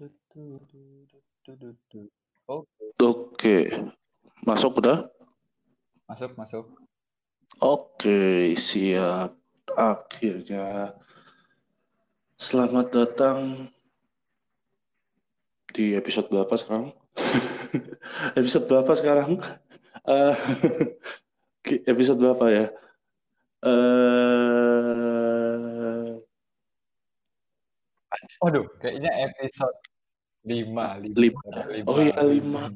[0.00, 0.48] Oke.
[2.96, 3.56] Oke.
[4.48, 5.04] Masuk udah?
[6.08, 6.64] Masuk, masuk.
[7.60, 9.36] Oke, siap.
[9.76, 10.96] Akhirnya.
[12.40, 13.68] Selamat datang
[15.76, 16.96] di episode berapa sekarang?
[18.40, 19.30] episode berapa sekarang?
[20.08, 20.34] Uh,
[21.92, 22.66] episode berapa ya?
[23.60, 25.01] Uh...
[28.42, 29.78] Waduh, kayaknya episode
[30.42, 31.38] lima, lima,
[31.70, 31.86] lima.
[31.86, 32.74] Oh iya lima.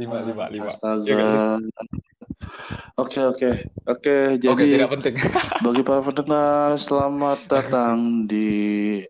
[0.00, 0.72] Lima, lima, lima.
[0.72, 1.04] Astaga.
[1.04, 1.60] Ya,
[2.96, 3.50] oke, oke.
[3.84, 5.14] Oke, jadi Oke, tidak penting.
[5.68, 9.04] bagi para pendengar, selamat datang di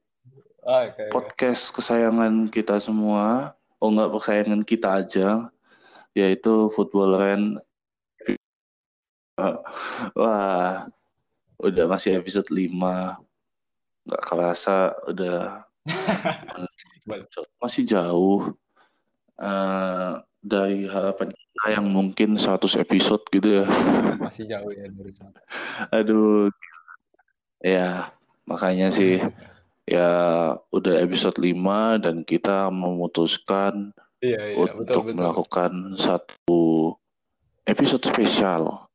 [0.59, 3.55] okay, podcast kesayangan kita semua.
[3.79, 5.55] Oh enggak kesayangan kita aja,
[6.19, 7.43] yaitu Football Ren.
[10.19, 10.91] Wah,
[11.63, 13.23] udah masih episode 5
[14.07, 15.67] nggak kerasa udah
[17.63, 18.55] masih jauh.
[19.43, 23.67] Uh, dari harapan kita yang mungkin 100 episode gitu ya.
[24.19, 25.39] Masih jauh ya dari sana.
[25.99, 26.51] Aduh.
[27.63, 28.11] Ya
[28.43, 29.23] makanya sih
[29.87, 30.11] ya
[30.75, 35.19] udah episode 5 dan kita memutuskan iya, iya, untuk betul, betul.
[35.19, 36.63] melakukan satu
[37.67, 38.91] episode spesial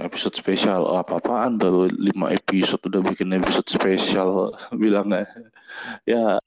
[0.00, 0.84] episode spesial.
[0.84, 5.28] Oh, apa-apaan baru lima episode udah bikin episode spesial bilangnya
[6.08, 6.40] ya.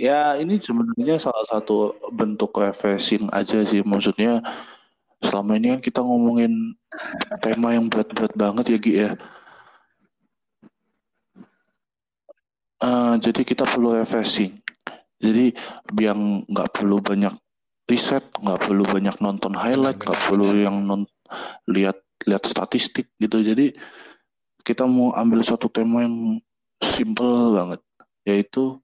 [0.00, 3.84] Ya ini sebenarnya salah satu bentuk refreshing aja sih.
[3.84, 4.40] Maksudnya
[5.20, 6.72] selama ini kan kita ngomongin
[7.44, 9.10] tema yang berat-berat banget ya Gi ya.
[12.80, 14.56] Uh, jadi kita perlu refreshing.
[15.20, 15.52] Jadi
[15.92, 16.16] biar
[16.48, 17.36] nggak perlu banyak
[17.90, 21.02] riset nggak perlu banyak nonton highlight nggak perlu yang non
[21.66, 23.40] lihat lihat statistik gitu.
[23.40, 23.72] Jadi
[24.60, 26.36] kita mau ambil satu tema yang
[26.80, 27.80] simple banget
[28.28, 28.76] yaitu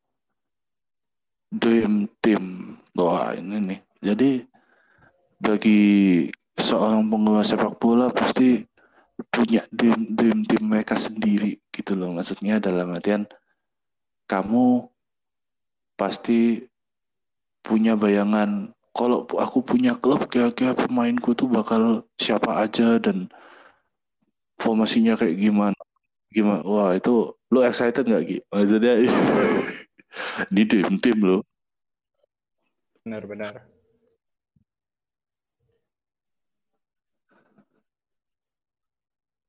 [1.53, 2.77] dream team.
[2.97, 3.81] Wah ini nih.
[4.01, 4.31] Jadi
[5.37, 5.81] bagi
[6.57, 8.65] seorang penggemar sepak bola pasti
[9.29, 12.13] punya dream, dream team mereka sendiri gitu loh.
[12.13, 13.29] Maksudnya dalam artian
[14.29, 14.89] kamu
[15.97, 16.61] pasti
[17.65, 23.29] punya bayangan kalau aku punya klub kira-kira pemainku tuh bakal siapa aja dan
[24.57, 25.77] formasinya kayak gimana?
[26.33, 28.39] Gimana wah itu lo excited nggak Gi?
[28.51, 28.95] maksudnya
[30.55, 31.39] di tim tim lo
[33.07, 33.55] benar-benar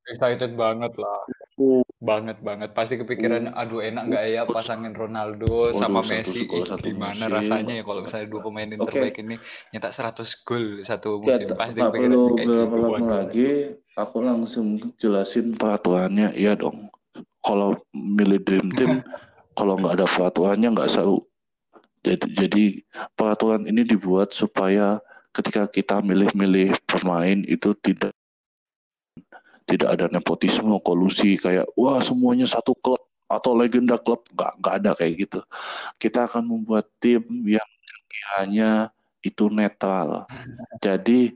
[0.08, 1.22] excited banget lah
[1.58, 1.82] Oh.
[1.98, 2.70] Banget banget.
[2.78, 3.58] Pasti kepikiran, oh.
[3.58, 6.46] aduh enak nggak ya pasangin Ronaldo sama Messi.
[6.46, 7.34] Satu, gimana musim.
[7.34, 8.94] rasanya ya kalau misalnya dua pemain yang okay.
[8.94, 9.36] terbaik ini
[9.74, 11.50] nyetak 100 gol satu musim.
[11.50, 12.78] Ya, Pasti kepikiran perlu gitu.
[12.78, 13.50] lama lagi,
[13.98, 16.38] aku langsung jelasin peraturannya.
[16.38, 16.86] Iya dong.
[17.42, 19.02] Kalau milih Dream Team,
[19.58, 21.26] kalau nggak ada peraturannya nggak seru.
[22.06, 22.66] Jadi, jadi
[23.18, 25.02] peraturan ini dibuat supaya
[25.34, 28.14] ketika kita milih-milih pemain itu tidak
[29.68, 34.24] tidak ada nepotisme kolusi kayak wah semuanya satu klub atau legenda klub.
[34.32, 35.40] Nggak nggak ada kayak gitu.
[36.00, 37.68] Kita akan membuat tim yang
[38.40, 38.90] hanya
[39.20, 40.24] itu netral.
[40.80, 41.36] Jadi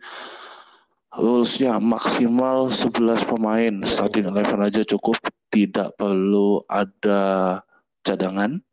[1.11, 3.73] rulesnya maksimal 11 pemain.
[3.83, 5.19] Starting eleven aja cukup.
[5.51, 7.59] Tidak perlu ada
[8.07, 8.63] cadangan.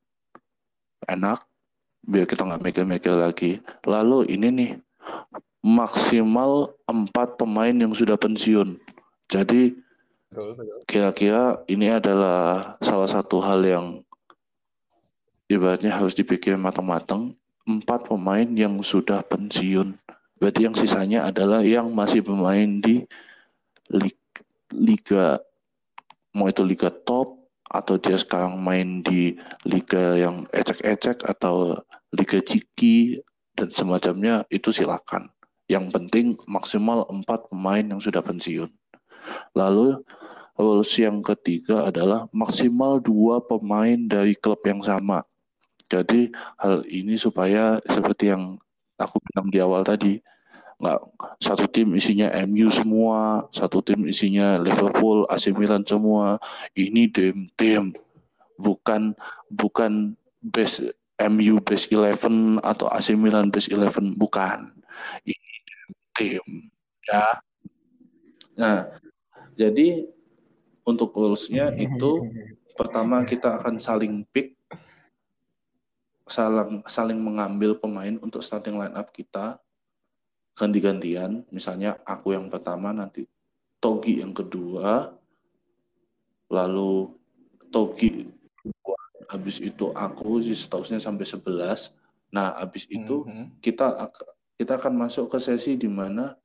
[1.11, 1.43] Enak.
[2.07, 3.59] Biar kita nggak mikir-mikir lagi.
[3.83, 4.71] Lalu ini nih
[5.67, 8.79] maksimal empat pemain yang sudah pensiun
[9.28, 9.77] jadi
[10.89, 13.87] kira-kira ini adalah salah satu hal yang
[15.49, 17.37] ibaratnya harus dipikir matang-matang.
[17.69, 19.93] Empat pemain yang sudah pensiun.
[20.41, 23.05] Berarti yang sisanya adalah yang masih bermain di
[24.72, 25.41] liga
[26.33, 27.37] mau itu liga top
[27.69, 29.37] atau dia sekarang main di
[29.69, 31.77] liga yang ecek-ecek atau
[32.16, 33.21] liga ciki
[33.53, 35.28] dan semacamnya itu silakan.
[35.69, 38.72] Yang penting maksimal empat pemain yang sudah pensiun.
[39.56, 40.00] Lalu
[40.59, 45.22] rules yang ketiga adalah maksimal dua pemain dari klub yang sama.
[45.89, 46.28] Jadi
[46.60, 48.60] hal ini supaya seperti yang
[49.01, 50.21] aku bilang di awal tadi,
[50.78, 51.01] nggak
[51.41, 56.36] satu tim isinya MU semua, satu tim isinya Liverpool, AC Milan semua.
[56.77, 57.97] Ini tim tim,
[58.60, 59.16] bukan
[59.48, 60.13] bukan
[60.45, 64.71] base MU base 11 atau AC Milan base 11 bukan.
[65.25, 65.54] Ini
[66.13, 66.45] tim
[67.09, 67.27] ya.
[68.59, 68.91] Nah,
[69.59, 70.07] jadi
[70.87, 72.31] untuk goalsnya itu
[72.78, 74.55] pertama kita akan saling pick,
[76.31, 79.59] saling saling mengambil pemain untuk starting line up kita
[80.55, 81.43] ganti-gantian.
[81.51, 83.27] Misalnya aku yang pertama, nanti
[83.83, 85.10] Togi yang kedua,
[86.49, 87.11] lalu
[87.75, 88.31] Togi
[89.28, 91.93] habis itu aku statusnya sampai 11
[92.33, 93.47] nah habis itu mm -hmm.
[93.61, 94.09] kita
[94.57, 96.37] kita akan masuk ke sesi di mana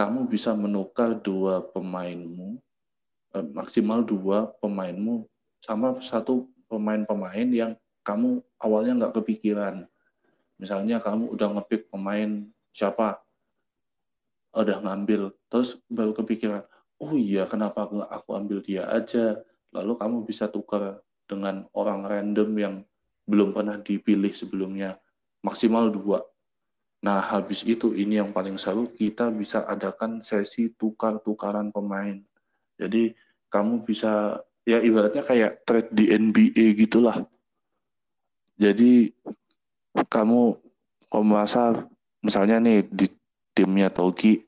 [0.00, 2.56] kamu bisa menukar dua pemainmu
[3.36, 5.28] eh, maksimal dua pemainmu
[5.60, 9.84] sama satu pemain-pemain yang kamu awalnya nggak kepikiran.
[10.56, 13.20] Misalnya kamu udah ngepick pemain siapa
[14.56, 16.64] udah ngambil terus baru kepikiran
[16.98, 19.36] oh iya kenapa aku ambil dia aja?
[19.70, 22.74] Lalu kamu bisa tukar dengan orang random yang
[23.28, 24.96] belum pernah dipilih sebelumnya.
[25.44, 26.24] Maksimal dua.
[27.00, 32.20] Nah habis itu ini yang paling seru kita bisa adakan sesi tukar-tukaran pemain.
[32.76, 33.16] Jadi
[33.48, 37.24] kamu bisa ya ibaratnya kayak trade di NBA gitulah.
[38.60, 39.08] Jadi
[40.12, 40.60] kamu
[41.08, 41.72] kalau merasa
[42.20, 43.08] misalnya nih di
[43.56, 44.44] timnya Togi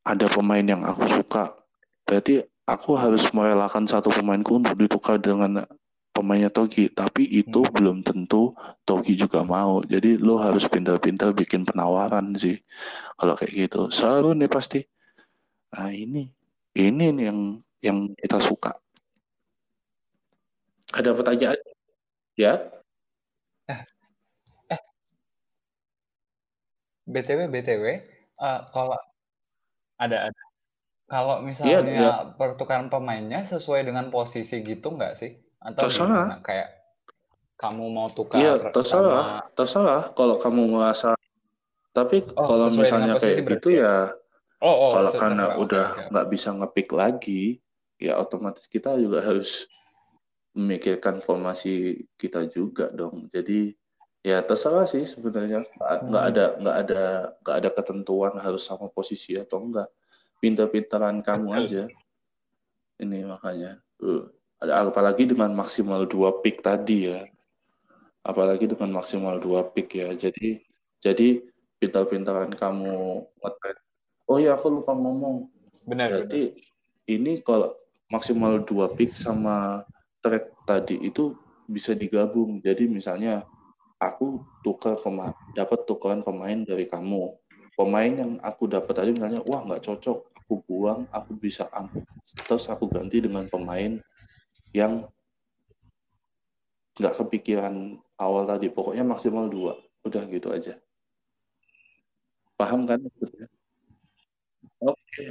[0.00, 1.52] ada pemain yang aku suka,
[2.08, 5.68] berarti aku harus merelakan satu pemainku untuk ditukar dengan
[6.20, 7.72] pemainnya Togi, tapi itu hmm.
[7.72, 8.52] belum tentu
[8.84, 9.80] Togi juga mau.
[9.80, 12.60] Jadi lo harus pintar-pintar bikin penawaran sih.
[13.16, 14.84] Kalau kayak gitu, seru nih pasti.
[15.72, 16.28] Nah ini,
[16.76, 17.40] ini nih yang
[17.80, 18.76] yang kita suka.
[20.92, 21.58] Ada pertanyaan?
[22.36, 22.60] Ya?
[23.70, 23.80] Eh,
[24.76, 24.80] eh.
[27.08, 27.84] BTW, BTW,
[28.36, 28.98] uh, eh, kalau
[29.96, 30.42] ada ada.
[31.10, 32.12] Kalau misalnya ya, ya.
[32.38, 35.34] pertukaran pemainnya sesuai dengan posisi gitu nggak sih?
[35.60, 36.08] Atau terserah.
[36.08, 36.44] Gimana?
[36.44, 36.68] Kayak
[37.60, 39.24] kamu mau tukar Iya, terserah.
[39.44, 39.52] Sama...
[39.52, 41.12] Terserah kalau kamu merasa
[41.90, 46.32] tapi oh, kalau misalnya kayak gitu ya, ya oh, oh, kalau karena udah nggak okay.
[46.32, 47.42] bisa ngepick lagi,
[47.98, 49.66] ya otomatis kita juga harus
[50.54, 53.26] memikirkan formasi kita juga dong.
[53.34, 53.74] Jadi
[54.22, 55.66] ya terserah sih sebenarnya
[56.06, 56.30] nggak hmm.
[56.30, 57.02] ada nggak ada
[57.42, 59.90] nggak ada ketentuan harus sama posisi atau enggak.
[60.38, 61.84] Pintar-pintaran kamu aja.
[63.02, 63.82] Ini makanya.
[63.98, 67.24] Uh apalagi dengan maksimal dua pick tadi ya.
[68.20, 70.12] Apalagi dengan maksimal dua pick ya.
[70.12, 70.60] Jadi
[71.00, 71.40] jadi
[71.80, 73.24] pintar-pintaran kamu
[74.28, 75.48] oh ya aku lupa ngomong.
[75.88, 77.08] Benar berarti benar.
[77.08, 77.72] ini kalau
[78.12, 79.88] maksimal dua pick sama
[80.20, 81.32] trade tadi itu
[81.64, 82.60] bisa digabung.
[82.60, 83.48] Jadi misalnya
[83.96, 87.32] aku tukar pemain dapat tukaran pemain dari kamu.
[87.72, 90.28] Pemain yang aku dapat tadi misalnya wah nggak cocok.
[90.44, 92.02] Aku buang aku bisa ambil
[92.42, 94.02] terus aku ganti dengan pemain
[94.70, 95.06] yang
[97.00, 98.68] nggak kepikiran awal tadi.
[98.68, 99.78] Pokoknya maksimal dua.
[100.04, 100.76] Udah gitu aja.
[102.60, 103.00] Paham kan?
[104.80, 104.96] Oke.
[105.08, 105.30] Okay.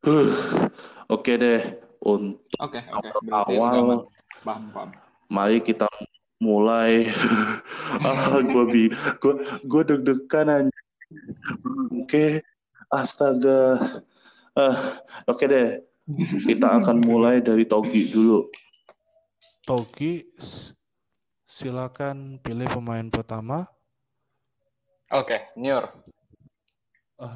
[0.00, 0.30] Huh.
[1.10, 1.62] Oke okay deh.
[2.00, 3.12] Untuk okay, okay.
[3.28, 4.08] awal,
[4.40, 4.88] paham, paham.
[5.28, 5.84] mari kita
[6.40, 7.12] mulai.
[8.08, 8.84] ah, gue bi,
[9.20, 9.34] gue
[9.68, 10.80] gue deg-degan aja.
[11.92, 12.30] Oke, okay.
[12.88, 13.76] astaga.
[14.56, 14.72] Uh,
[15.28, 15.68] Oke okay deh.
[16.18, 18.50] Kita akan mulai dari Togi dulu.
[19.62, 20.24] Togi,
[21.46, 23.68] silakan pilih pemain pertama.
[25.10, 25.84] Oke, okay, Nyur.
[27.20, 27.34] Oh,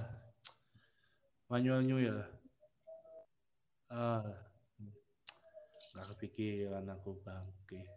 [1.51, 2.25] manual new ya.
[3.93, 4.25] Ah,
[5.95, 7.83] nggak kepikiran aku bangke.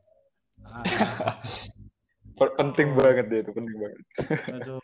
[2.38, 2.50] Ah.
[2.58, 2.96] penting oh.
[2.98, 4.02] banget dia itu, penting banget.
[4.58, 4.82] Aduh,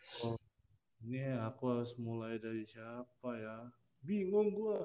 [1.02, 3.74] ini aku harus mulai dari siapa ya?
[4.06, 4.78] Bingung gue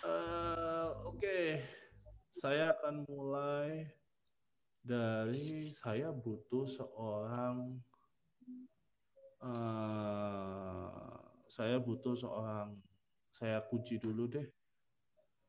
[0.00, 1.46] Uh, Oke, okay.
[2.32, 3.84] saya akan mulai
[4.80, 7.76] dari saya butuh seorang
[9.44, 11.20] uh,
[11.52, 12.80] saya butuh seorang
[13.28, 14.48] saya kunci dulu deh.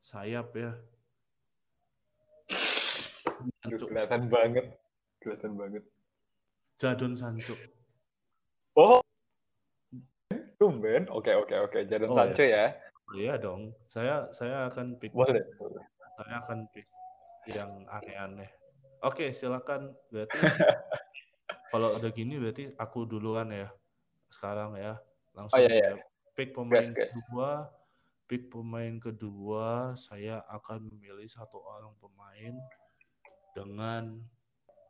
[0.04, 0.76] Sayap ya.
[3.64, 4.68] Aduh, kelihatan banget.
[5.24, 5.84] Kelihatan banget.
[6.76, 7.56] Jadon Sancho
[8.76, 9.00] oh.
[10.60, 11.08] Tumben.
[11.08, 11.88] Oke oke oke.
[11.88, 12.68] Jadon oh, Sancho ya.
[12.68, 13.76] ya Iya dong.
[13.88, 15.12] Saya saya akan pick.
[15.12, 15.44] Boleh.
[16.16, 16.86] Saya akan pick
[17.50, 18.50] yang aneh-aneh.
[19.02, 19.92] Oke, silakan.
[20.08, 20.38] Berarti
[21.72, 23.68] kalau udah gini berarti aku duluan ya.
[24.32, 24.96] Sekarang ya.
[25.32, 25.90] Langsung oh, iya, iya.
[25.92, 25.94] Ya.
[26.36, 27.68] pick pemain kedua.
[28.30, 32.56] Pick pemain kedua, saya akan memilih satu orang pemain
[33.52, 34.24] dengan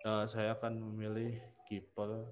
[0.06, 2.30] uh, saya akan memilih kiper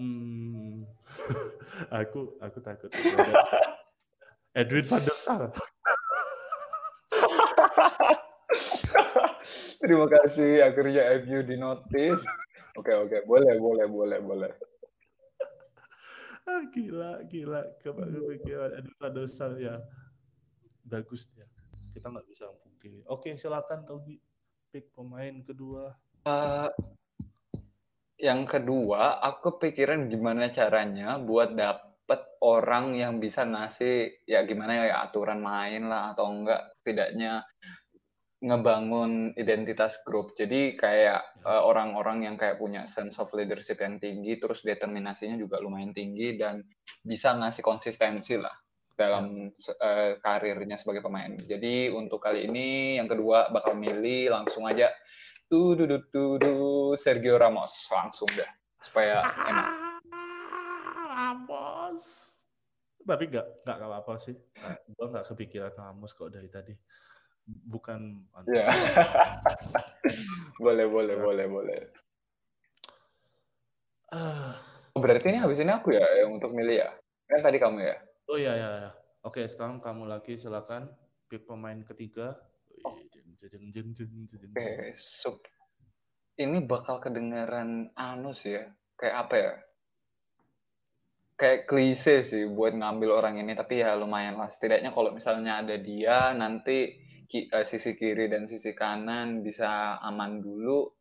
[0.00, 0.88] Hmm.
[2.00, 2.90] aku aku takut.
[4.58, 5.48] Edwin van der Sar.
[9.82, 12.22] Terima kasih akhirnya MU di notice.
[12.76, 14.52] Oke oke boleh boleh boleh boleh.
[16.42, 19.80] Ah, gila gila kepikiran Edwin van der Sar ya
[20.84, 21.48] bagus ya.
[21.96, 23.00] Kita nggak bisa mungkin.
[23.08, 24.20] Oke silakan Togi
[24.72, 25.96] pick pemain kedua.
[26.24, 26.68] Uh,
[28.22, 35.02] yang kedua, aku pikiran gimana caranya buat dapet orang yang bisa ngasih ya gimana ya
[35.10, 37.42] aturan main lah atau enggak tidaknya
[38.42, 40.38] ngebangun identitas grup.
[40.38, 41.50] Jadi kayak ya.
[41.50, 46.38] uh, orang-orang yang kayak punya sense of leadership yang tinggi, terus determinasinya juga lumayan tinggi
[46.38, 46.62] dan
[47.02, 48.54] bisa ngasih konsistensi lah
[48.94, 51.34] dalam uh, karirnya sebagai pemain.
[51.34, 54.94] Jadi untuk kali ini yang kedua bakal milih langsung aja
[55.52, 56.00] tuh du,
[56.40, 56.54] du,
[56.96, 58.48] Sergio Ramos langsung deh
[58.80, 59.68] supaya enak.
[61.12, 62.32] Ramos.
[63.04, 64.32] Tapi nggak nggak apa-apa sih.
[64.96, 66.72] Gue nggak kepikiran Ramos kok dari tadi
[67.46, 68.70] bukan ya.
[70.64, 71.22] boleh boleh ya.
[71.22, 71.80] boleh boleh
[74.14, 74.54] uh,
[74.94, 76.90] berarti ini habis ini aku ya yang untuk milih ya
[77.26, 77.96] kan tadi kamu ya
[78.30, 78.90] oh iya iya ya.
[79.26, 80.86] oke sekarang kamu lagi silakan
[81.26, 82.38] pick pemain ketiga
[83.42, 84.54] oh.
[84.54, 85.42] oke so,
[86.38, 89.52] ini bakal kedengaran anus ya kayak apa ya
[91.36, 95.74] kayak klise sih buat ngambil orang ini tapi ya lumayan lah setidaknya kalau misalnya ada
[95.74, 100.92] dia nanti ki, uh, sisi kiri dan sisi kanan bisa aman dulu.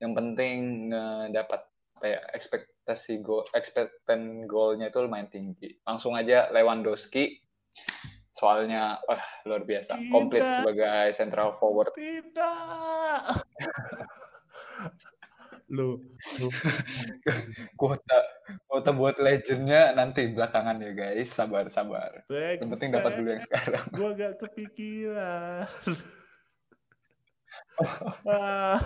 [0.00, 0.58] Yang penting
[0.88, 1.60] uh, dapat
[2.00, 5.76] apa ya ekspektasi gol ekspektan golnya itu lumayan tinggi.
[5.84, 7.44] Langsung aja Lewandowski.
[8.34, 11.94] Soalnya wah luar biasa, komplit sebagai central forward.
[11.94, 13.22] Tidak.
[15.74, 15.96] lu,
[16.42, 16.48] lu.
[17.80, 18.18] kuota
[18.68, 21.30] kuota buat legendnya nanti belakangan ya guys.
[21.30, 22.26] Sabar sabar.
[22.26, 23.84] Back yang penting dapat dulu yang sekarang.
[23.94, 25.70] gua gak kepikiran.
[28.26, 28.82] Ah,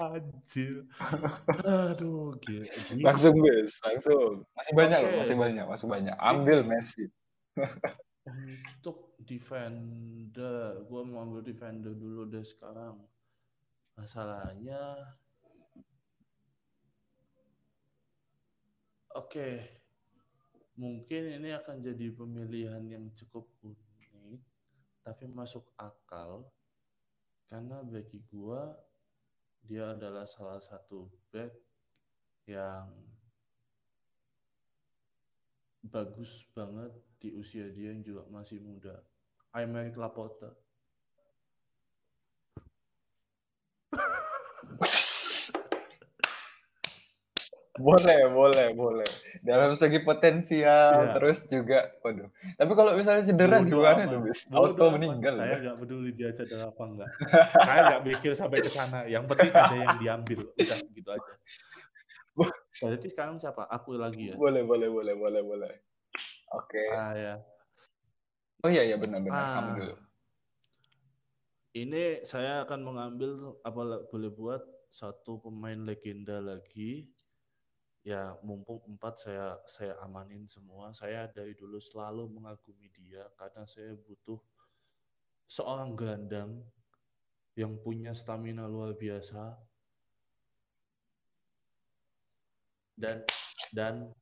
[0.00, 0.84] anjir.
[1.64, 4.44] Aduh gitu langsung guys langsung.
[4.56, 5.08] Masih banyak okay.
[5.08, 6.16] loh masih banyak masih banyak.
[6.16, 7.04] Ambil Messi
[8.30, 12.98] untuk defender gua mau ambil defender dulu deh sekarang.
[13.98, 14.96] Masalahnya
[19.10, 19.58] Oke,
[20.78, 24.38] mungkin ini akan jadi pemilihan yang cukup unik,
[25.02, 26.46] tapi masuk akal
[27.50, 28.70] karena bagi gua
[29.66, 31.50] dia adalah salah satu back
[32.46, 32.86] yang
[35.84, 39.00] bagus banget di usia dia yang juga masih muda.
[39.56, 40.52] Aymeric Laporte.
[47.80, 49.08] boleh boleh boleh.
[49.40, 51.16] Dalam segi potensial yeah.
[51.16, 52.28] terus juga waduh.
[52.60, 55.40] Tapi kalau misalnya cedera Bodo gimana tuh bis auto meninggal.
[55.40, 57.08] Saya nggak peduli dia cedera apa enggak.
[57.66, 59.08] Saya nggak mikir sampai ke sana.
[59.08, 60.44] Yang penting ada yang diambil.
[60.54, 61.32] Udah gitu aja
[62.80, 63.66] berarti sekarang siapa?
[63.68, 64.36] Aku lagi ya?
[64.38, 65.72] Boleh boleh boleh boleh boleh.
[66.54, 66.78] Oke.
[66.78, 66.88] Okay.
[66.94, 67.34] ah ya.
[68.60, 69.40] Oh iya iya benar benar.
[69.40, 69.52] Ah.
[69.56, 69.96] kamu dulu.
[71.70, 73.30] Ini saya akan mengambil
[73.62, 77.06] apa boleh buat satu pemain legenda lagi.
[78.02, 80.90] Ya mumpung empat saya saya amanin semua.
[80.92, 84.40] Saya dari dulu selalu mengagumi dia karena saya butuh
[85.46, 86.64] seorang gelandang
[87.58, 89.58] yang punya stamina luar biasa
[93.00, 93.24] dan
[93.72, 94.12] dan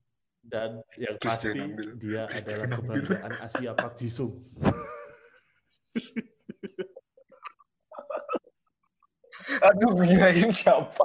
[0.46, 1.58] dan yang pasti
[1.98, 4.38] dia adalah kebanggaan Asia Pak Jisung.
[9.58, 11.04] Aduh, kirain siapa?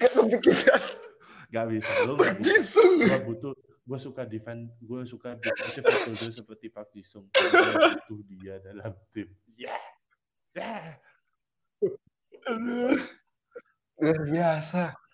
[0.00, 0.82] Gak kepikiran
[1.52, 1.92] Gak bisa.
[2.06, 2.80] Lo gak bisa.
[2.82, 3.54] Gue butuh,
[3.86, 7.30] gue suka defend, gue suka defensive midfielder seperti Pak Jisung.
[7.30, 7.60] Gue
[8.08, 9.28] butuh dia dalam tim.
[9.54, 9.82] Yeah.
[10.56, 10.98] Yeah.
[14.02, 15.05] Luar biasa.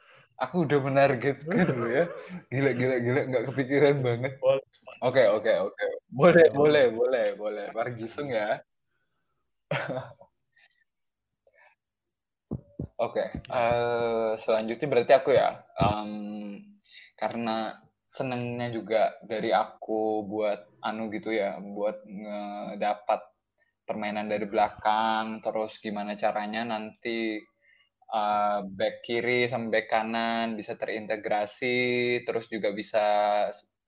[0.43, 2.05] Aku udah menargetkan lo ya.
[2.51, 3.21] Gila, gila, gila.
[3.31, 4.33] Nggak kepikiran banget.
[4.99, 5.85] Oke, oke, oke.
[6.11, 7.67] Boleh, boleh, boleh, boleh.
[7.71, 8.59] Pak Jisung ya.
[13.03, 13.29] Oke, okay.
[13.51, 16.55] uh, eh, selanjutnya berarti aku ya, um,
[17.19, 17.75] karena
[18.07, 23.21] senengnya juga dari aku buat anu gitu ya, buat ngedapat
[23.83, 27.43] permainan dari belakang, terus gimana caranya nanti
[28.13, 33.05] uh, back kiri sama back kanan bisa terintegrasi, terus juga bisa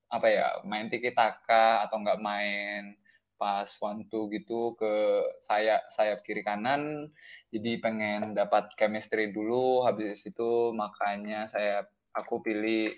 [0.09, 2.95] apa ya main tiki taka atau enggak main
[3.35, 7.13] pas one two gitu ke saya sayap kiri kanan.
[7.53, 11.85] Jadi pengen dapat chemistry dulu habis itu makanya saya
[12.17, 12.95] aku pilih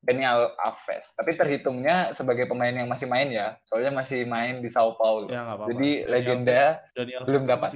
[0.00, 1.14] Daniel Alves.
[1.14, 5.30] Tapi terhitungnya sebagai pemain yang masih main ya soalnya masih main di Sao Paulo.
[5.30, 5.72] Ya, apa -apa.
[5.72, 6.62] jadi Daniel legenda
[6.92, 7.70] Daniel belum dapat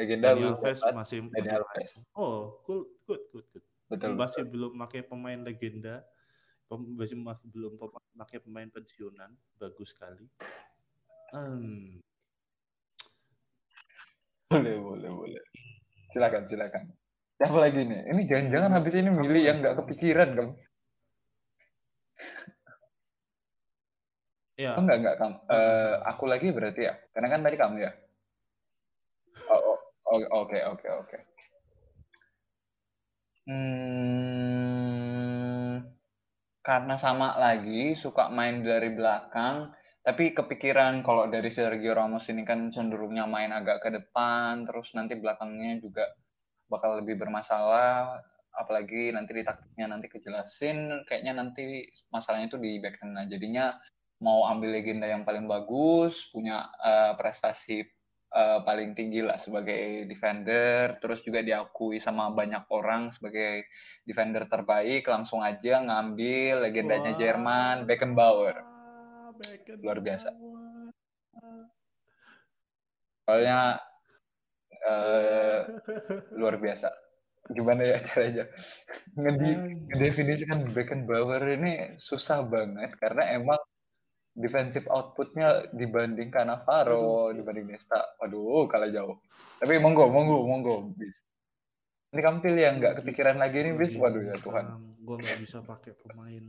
[0.00, 4.52] legenda Daniel belum Alves masih, Daniel Alves oh good good good good betul masih betul.
[4.56, 6.00] belum pakai pemain legenda
[6.72, 7.76] masih belum
[8.16, 9.30] pakai pemain pensiunan
[9.60, 10.24] bagus sekali
[11.30, 11.86] Hmm.
[14.50, 15.44] Boleh, boleh, boleh.
[16.10, 16.90] Silakan, silakan.
[17.38, 18.02] Siapa lagi nih?
[18.10, 20.52] Ini jangan-jangan habis ini milih yang nggak kepikiran, kamu.
[24.58, 24.76] Ya.
[24.76, 25.36] Oh enggak, enggak, kamu.
[25.48, 26.98] Uh, aku lagi berarti ya?
[27.14, 27.90] Karena kan tadi kamu ya?
[30.10, 31.18] Oke, oke, oke.
[33.48, 34.70] Hmm,
[36.62, 39.72] karena sama lagi suka main dari belakang,
[40.06, 45.14] tapi kepikiran kalau dari Sergio Ramos ini kan cenderungnya main agak ke depan, terus nanti
[45.18, 46.04] belakangnya juga
[46.70, 48.20] bakal lebih bermasalah,
[48.54, 53.24] apalagi nanti di taktiknya nanti kejelasin, kayaknya nanti masalahnya itu di back tengah.
[53.30, 53.74] Jadinya
[54.22, 57.82] mau ambil legenda yang paling bagus, punya uh, prestasi
[58.30, 63.66] uh, paling tinggi lah sebagai defender, terus juga diakui sama banyak orang sebagai
[64.06, 68.56] defender terbaik, langsung aja ngambil legendanya Wah, Jerman, Beckenbauer.
[69.40, 69.82] Beckenbauer.
[69.82, 70.28] Luar biasa.
[73.26, 73.78] Soalnya
[74.86, 75.60] uh,
[76.34, 76.88] luar biasa.
[77.50, 78.44] Gimana ya caranya
[79.90, 83.58] ngedefinisikan Beckenbauer ini susah banget karena emang
[84.34, 89.18] defensive outputnya dibanding Cannavaro, dibanding Nesta, waduh kalah jauh.
[89.58, 91.18] Tapi monggo, monggo, monggo, bis.
[92.10, 93.94] Ini kampil yang nggak kepikiran lagi nih, bis.
[93.98, 94.96] Waduh ya Tuhan.
[95.02, 96.44] Gue nggak bisa pakai pemain,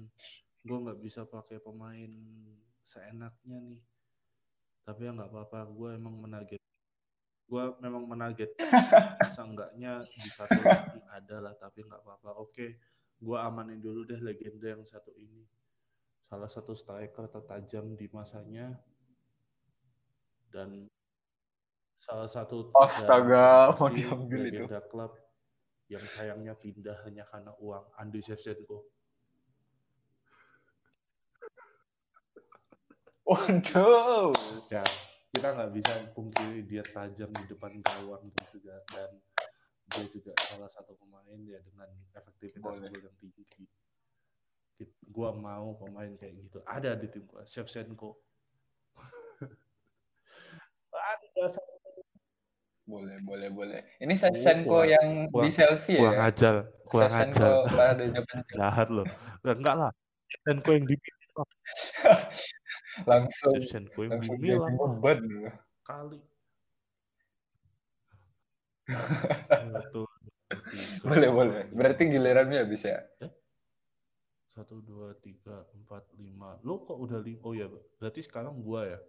[0.62, 2.12] gue nggak bisa pakai pemain
[2.86, 3.82] seenaknya nih.
[4.86, 6.62] Tapi ya nggak apa-apa, gue emang menarget.
[7.50, 8.56] Gue memang menarget.
[9.36, 12.40] Seenggaknya di satu lagi ada lah, tapi nggak apa-apa.
[12.42, 12.80] Oke,
[13.22, 15.61] gue amanin dulu deh legenda yang satu ini
[16.32, 18.72] salah satu striker tertajam di masanya.
[20.48, 20.88] Dan
[22.00, 24.64] salah satu astaga mau diambil itu.
[24.88, 25.12] klub
[25.92, 28.88] yang sayangnya pindah hanya karena uang Andi Shevchenko.
[33.28, 34.32] Waduh.
[34.72, 34.84] Ya,
[35.36, 38.24] kita nggak bisa pungkiri dia tajam di depan gawang
[38.56, 39.20] juga dan
[39.92, 43.44] dia juga salah satu pemain ya dengan efektivitas gol yang tinggi
[45.12, 46.60] gua mau pemain kayak gitu.
[46.64, 48.18] Ada di tim gua Shevchenko.
[50.92, 51.48] Ada
[52.92, 53.82] boleh boleh boleh.
[54.04, 56.56] Ini Shevchenko oh, yang kurang, di Chelsea kurang ya ajar
[56.92, 57.50] kurang ajar.
[58.52, 59.08] jahat loh.
[59.48, 59.92] Enggak lah.
[60.28, 60.96] Shevchenko yang di
[63.10, 65.20] langsung Shevchenko yang langsung di Milan beban
[65.88, 66.20] kali.
[71.08, 71.64] Boleh boleh.
[71.72, 73.02] Berarti gilirannya bisa ya?
[73.24, 73.32] Eh?
[74.52, 76.60] Satu dua tiga empat lima.
[76.62, 77.40] Lo kok udah lima?
[77.44, 79.00] Oh ya berarti sekarang gua ya?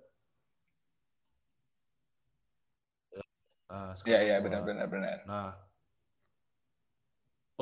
[3.72, 5.18] Ah, iya iya benar benar benar.
[5.24, 5.56] Nah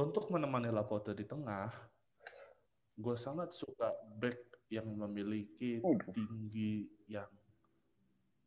[0.01, 1.69] untuk menemani Laporte di tengah
[3.01, 4.37] gue sangat suka back
[4.69, 5.81] yang memiliki
[6.13, 7.29] tinggi yang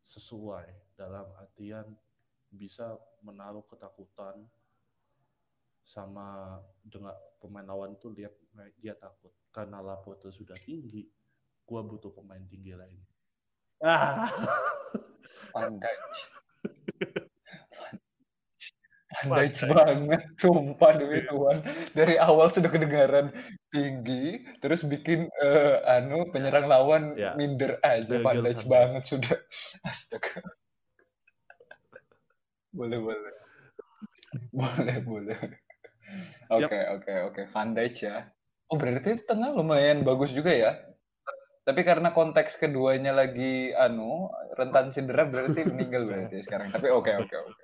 [0.06, 1.90] sesuai dalam artian
[2.54, 4.46] bisa menaruh ketakutan
[5.84, 8.32] sama dengan pemain lawan tuh lihat
[8.80, 9.34] dia takut.
[9.54, 11.06] Karena Laporte sudah tinggi
[11.64, 13.00] gua butuh pemain tinggi lain.
[13.84, 14.30] Ah.
[15.54, 15.96] Pandai
[19.14, 21.58] pandai banget sumpah demi Tuhan.
[21.94, 23.30] Dari awal sudah kedengaran
[23.70, 27.38] tinggi terus bikin uh, anu penyerang lawan ya.
[27.38, 29.38] minder aja pandai banget sudah.
[29.86, 30.42] Astaga.
[32.74, 33.36] Boleh boleh.
[34.50, 35.40] Boleh boleh.
[36.50, 37.42] Oke, oke, oke.
[37.54, 38.26] Van Dijk ya.
[38.72, 40.72] Oh, berarti itu tengah lumayan bagus juga ya.
[41.64, 44.28] Tapi karena konteks keduanya lagi anu
[44.60, 46.76] rentan cedera berarti meninggal berarti sekarang.
[46.76, 47.64] Tapi oke, oke, oke.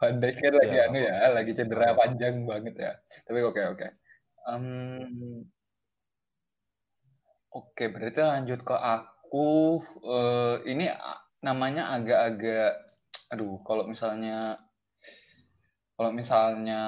[0.00, 2.92] Van Dijk kan lagi ya, anu ya, lagi cedera panjang banget ya.
[3.28, 3.86] Tapi oke, oke.
[4.48, 5.44] Um,
[7.52, 9.78] oke, berarti lanjut ke aku.
[10.02, 10.90] Uh, ini
[11.44, 12.82] namanya agak-agak,
[13.30, 14.58] aduh, kalau misalnya
[15.94, 16.80] kalau misalnya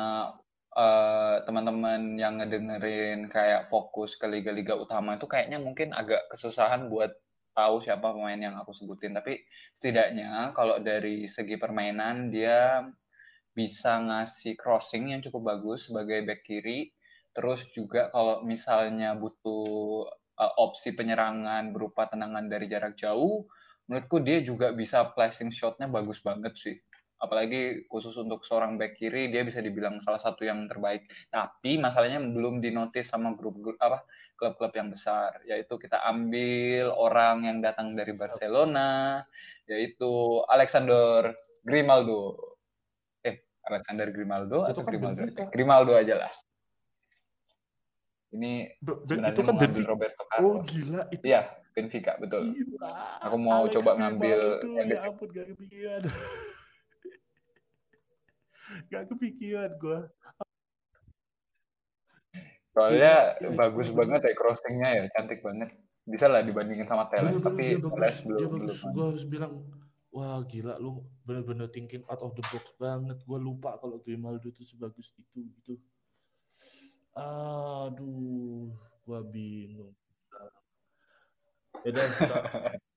[0.76, 7.12] uh, teman-teman yang ngedengerin kayak fokus ke liga-liga utama itu kayaknya mungkin agak kesusahan buat
[7.52, 9.12] tahu siapa pemain yang aku sebutin.
[9.12, 9.40] Tapi
[9.76, 12.84] setidaknya kalau dari segi permainan dia
[13.52, 16.92] bisa ngasih crossing yang cukup bagus sebagai back kiri.
[17.32, 20.04] Terus juga kalau misalnya butuh
[20.36, 23.48] uh, opsi penyerangan berupa tendangan dari jarak jauh,
[23.88, 26.76] menurutku dia juga bisa placing shotnya bagus banget sih
[27.22, 32.18] apalagi khusus untuk seorang back kiri dia bisa dibilang salah satu yang terbaik tapi masalahnya
[32.18, 34.02] belum dinotis sama grup-grup apa
[34.34, 39.22] klub-klub yang besar yaitu kita ambil orang yang datang dari Barcelona
[39.70, 41.30] yaitu Alexander
[41.62, 42.58] Grimaldo
[43.22, 43.38] eh
[43.70, 45.44] Alexander Grimaldo itu atau kan Grimaldo aja?
[45.54, 46.32] Grimaldo aja lah
[48.32, 49.88] ini sebenarnya itu kan Benfica.
[49.92, 50.48] Roberto Carlos.
[50.48, 51.24] Oh gila itu.
[51.28, 52.56] Iya, Benfica betul.
[52.56, 52.88] Gila.
[53.28, 54.40] Aku mau Alex coba ngambil
[54.72, 55.52] yang ya ampun gak.
[58.88, 60.00] Gak kepikiran gue.
[62.72, 65.70] Soalnya ya, bagus ya, banget ya crossingnya ya, cantik banget.
[66.08, 68.40] Bisa lah dibandingin sama Teles, tapi Teles belum.
[68.40, 68.76] Dia bagus.
[68.80, 68.92] Belum.
[68.96, 69.52] Gue harus bilang
[70.12, 73.20] wah gila lu bener-bener thinking out of the box banget.
[73.28, 75.74] Gue lupa kalau Grimaldo itu sebagus itu gitu.
[77.12, 78.72] Aduh,
[79.04, 79.92] gue bingung.
[81.82, 81.92] Ya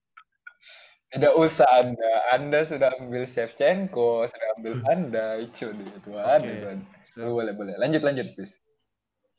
[1.16, 2.12] Tidak usah Anda.
[2.36, 5.40] Anda sudah ambil Shevchenko, sudah ambil Anda.
[5.40, 6.76] Itu itu okay.
[6.76, 6.76] ada.
[7.16, 7.80] Boleh, boleh.
[7.80, 8.60] Lanjut, lanjut, please.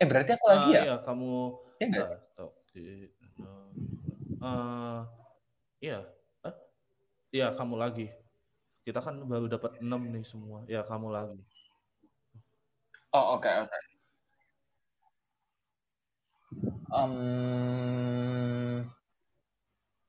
[0.01, 0.83] Eh, berarti aku lagi ya?
[0.89, 1.31] Iya, kamu...
[1.77, 2.09] Ya, enggak?
[4.41, 5.05] Uh,
[5.85, 5.99] iya.
[7.29, 8.09] Iya, kamu lagi.
[8.89, 10.65] Kita kan baru dapat 6 nih semua.
[10.65, 11.41] Ya, kamu lagi.
[13.13, 13.69] Oh, oke, okay, oke.
[13.69, 13.83] Okay.
[16.89, 18.66] Um,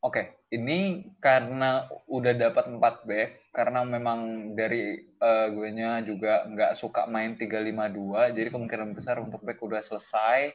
[0.02, 6.78] oke, ini karena udah dapat 4 back, karena memang dari uh, gue nya juga nggak
[6.78, 10.54] suka main 352, jadi kemungkinan besar untuk back udah selesai.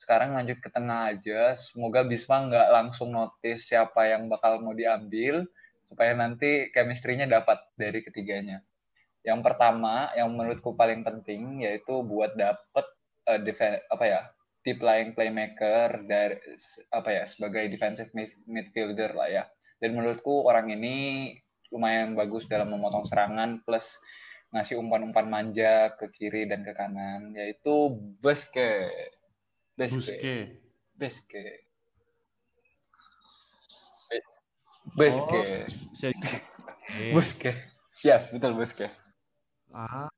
[0.00, 1.52] Sekarang lanjut ke tengah aja.
[1.60, 5.44] Semoga Bisma nggak langsung notice siapa yang bakal mau diambil
[5.90, 8.64] supaya nanti chemistry-nya dapat dari ketiganya.
[9.20, 12.86] Yang pertama, yang menurutku paling penting yaitu buat dapet
[13.28, 13.38] uh,
[13.92, 14.22] apa ya
[14.60, 16.36] deep lying playmaker dari
[16.92, 18.12] apa ya sebagai defensive
[18.44, 19.44] midfielder lah ya.
[19.80, 20.96] Dan menurutku orang ini
[21.72, 23.96] lumayan bagus dalam memotong serangan plus
[24.50, 29.14] ngasih umpan-umpan manja ke kiri dan ke kanan yaitu Busquets.
[29.78, 30.58] Busquets.
[30.98, 31.64] Busquets.
[34.98, 35.74] Busquets.
[35.86, 37.62] Oh, Busquets.
[38.02, 38.98] Yes, betul Busquets.
[39.70, 40.10] Ah,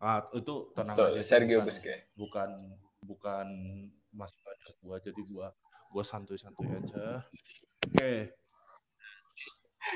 [0.00, 1.22] ah itu tenang betul, aja.
[1.22, 2.04] Sergio bukan, Busquets.
[2.16, 2.50] Bukan
[3.04, 3.46] bukan
[4.10, 5.48] masih pada gua jadi gua
[5.92, 7.22] gua santuy-santuy aja.
[7.84, 7.94] Oke.
[7.94, 8.18] Okay.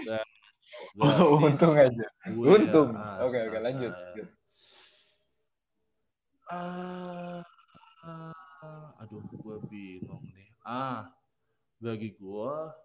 [0.05, 0.27] Dan,
[1.01, 2.07] oh, untung aja.
[2.37, 2.93] Untung.
[2.93, 3.93] Ya, oke, oke, lanjut.
[6.49, 7.45] Ah,
[8.05, 10.53] uh, aduh, gua bingung nih.
[10.65, 11.09] Ah,
[11.81, 12.77] bagi gua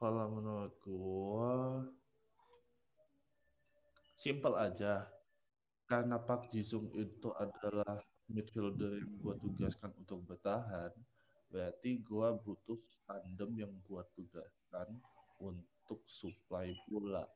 [0.00, 1.52] kalau menurut gua
[4.16, 5.06] simple aja.
[5.86, 8.00] Karena Pak Jisung itu adalah
[8.32, 10.90] midfielder yang gua tugaskan untuk bertahan,
[11.52, 14.88] berarti gua butuh tandem yang gua tugaskan
[15.38, 17.28] untuk supply bola.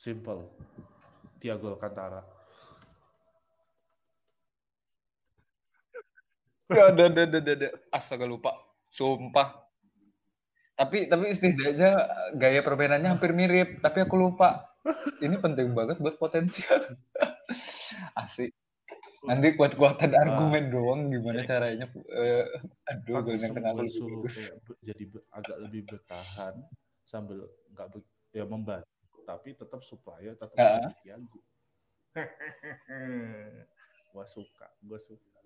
[0.00, 0.48] Simple.
[1.40, 2.24] Tiago Alcantara.
[6.68, 7.68] Ada, ada, ada, ada.
[7.92, 8.56] Astaga lupa.
[8.88, 9.64] Sumpah.
[10.74, 12.02] Tapi tapi setidaknya
[12.34, 14.73] gaya permainannya hampir mirip, tapi aku lupa.
[15.24, 16.80] Ini penting banget buat potensial.
[18.20, 18.52] Asik.
[19.24, 21.56] Nanti kuat-kuatan nah, argumen doang gimana ya.
[21.56, 21.88] caranya.
[21.96, 22.44] Uh,
[22.84, 23.80] aduh, gue yang kenal
[24.84, 26.60] jadi agak lebih bertahan
[27.08, 28.04] sambil nggak
[28.36, 30.92] ya membantu, tapi tetap supaya tetap uh.
[31.00, 31.40] Tiago.
[34.12, 35.40] gua suka, gua suka,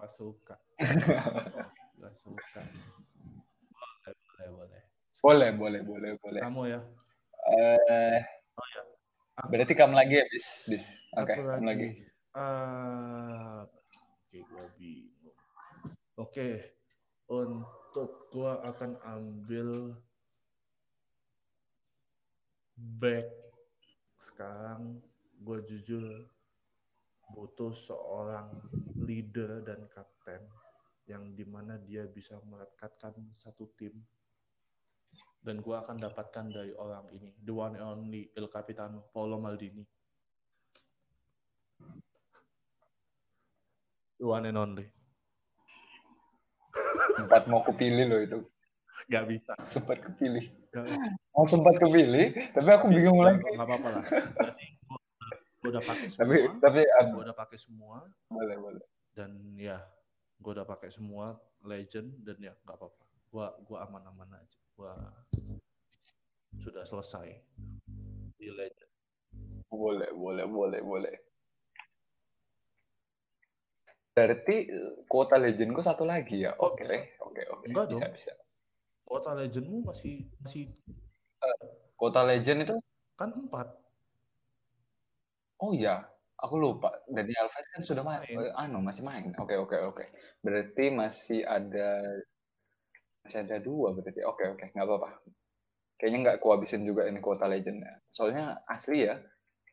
[0.00, 0.56] gua suka.
[2.02, 2.62] Gak suka.
[3.70, 4.80] Boleh, boleh, boleh.
[5.22, 6.80] Boleh, boleh, boleh, Kamu ya?
[7.54, 8.18] Eh,
[8.58, 8.82] oh ya.
[9.40, 10.84] Aku, berarti kamu lagi ya, bis, bis.
[11.16, 11.88] Oke, okay, kamu lagi.
[12.36, 15.38] Uh, Oke, okay, gua bingung.
[15.88, 16.52] Oke, okay.
[17.32, 19.96] untuk gua akan ambil
[22.76, 23.28] back
[24.18, 24.98] sekarang
[25.42, 26.06] gue jujur
[27.34, 28.52] butuh seorang
[28.98, 30.42] leader dan kapten
[31.10, 33.92] yang di mana dia bisa merekatkan satu tim
[35.42, 37.34] dan gue akan dapatkan dari orang ini.
[37.42, 39.82] The one and only El Capitano Paolo Maldini.
[44.22, 44.86] The one and only.
[47.18, 48.38] Sempat mau kepilih loh itu.
[49.10, 49.52] Gak bisa.
[49.66, 50.46] Sempat kepilih.
[51.34, 53.42] Mau oh, sempat kepilih tapi aku bingung lagi.
[53.44, 54.04] nggak apa-apa lah.
[55.60, 56.24] Gue udah pakai semua.
[56.62, 57.96] tapi tapi gue udah pakai semua.
[58.30, 58.84] Boleh boleh.
[59.12, 59.82] Dan ya
[60.38, 61.34] gue udah pakai semua
[61.66, 63.04] legend dan ya nggak apa-apa.
[63.32, 64.94] Gue gua aman-aman aja gue
[66.62, 67.28] sudah selesai
[68.38, 68.90] di legend
[69.72, 71.16] boleh boleh boleh boleh
[74.12, 74.56] berarti
[75.08, 76.84] kuota legend gue satu lagi ya oke
[77.24, 78.12] oke oke bisa dong.
[78.12, 78.32] bisa
[79.08, 80.68] kuota legendmu masih masih
[81.40, 81.64] uh,
[81.96, 82.76] kuota legend itu
[83.16, 83.72] kan empat
[85.64, 86.90] oh ya Aku lupa.
[87.06, 88.18] Dani Alves kan sudah main.
[88.26, 88.50] main.
[88.50, 89.30] Eh, anu masih main.
[89.38, 90.04] Oke oke oke.
[90.42, 92.02] Berarti masih ada
[93.22, 94.20] masih ada dua berarti.
[94.26, 95.10] Oke oke nggak apa-apa.
[95.98, 98.02] Kayaknya nggak kuhabisin juga ini kuota legendnya.
[98.10, 99.16] Soalnya asli ya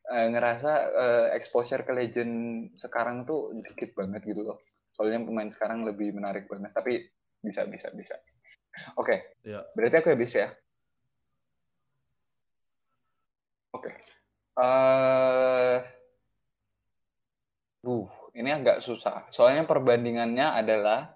[0.10, 2.34] eh, ngerasa eh, exposure ke legend
[2.78, 4.62] sekarang tuh dikit banget gitu loh.
[4.94, 6.72] Soalnya pemain sekarang lebih menarik banget.
[6.74, 7.02] Tapi
[7.42, 8.16] bisa bisa bisa.
[8.96, 9.38] Oke.
[9.42, 9.66] Ya.
[9.74, 10.54] Berarti aku habis ya.
[13.74, 13.92] Oke.
[14.60, 15.80] Uh,
[17.80, 19.24] Uh, ini agak susah.
[19.32, 21.16] Soalnya perbandingannya adalah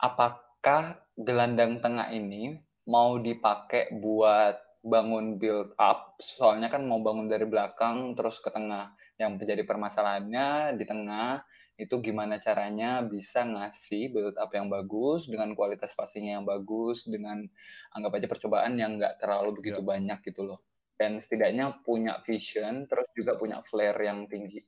[0.00, 2.56] apakah gelandang tengah ini
[2.88, 8.90] mau dipakai buat bangun build up, soalnya kan mau bangun dari belakang terus ke tengah.
[9.14, 11.46] Yang menjadi permasalahannya di tengah
[11.78, 17.46] itu gimana caranya bisa ngasih build up yang bagus dengan kualitas passingnya yang bagus dengan
[17.94, 19.88] anggap aja percobaan yang nggak terlalu begitu yeah.
[19.94, 20.58] banyak gitu loh.
[20.98, 24.58] Dan setidaknya punya vision terus juga punya flare yang tinggi.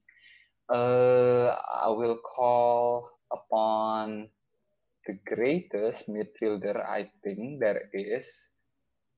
[0.71, 4.31] Uh, I will call upon
[5.05, 8.55] the greatest midfielder I think there is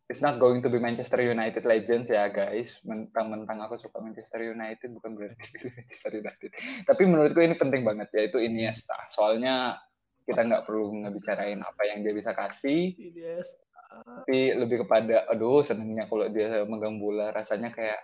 [0.06, 2.78] it's not going to be Manchester United legends ya guys.
[2.86, 6.50] Mentang-mentang aku suka Manchester United bukan berarti Manchester United.
[6.86, 8.94] Tapi menurutku ini penting banget ya itu Iniesta.
[9.10, 9.78] Soalnya
[10.26, 12.94] kita nggak perlu ngebicarain apa yang dia bisa kasih.
[12.94, 13.66] Iniesta.
[13.86, 17.98] Tapi lebih kepada aduh senengnya kalau dia megang bola rasanya kayak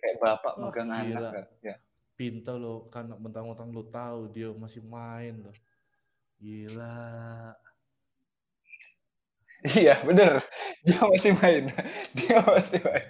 [0.00, 1.32] kayak bapak oh, megang gila.
[1.32, 1.76] anak ya.
[2.14, 5.56] Pintar lo kan mentang-mentang lo tahu dia masih main loh.
[6.38, 6.94] Gila.
[9.64, 10.44] Iya, bener.
[10.84, 11.72] Dia masih main.
[12.12, 13.08] Dia masih main.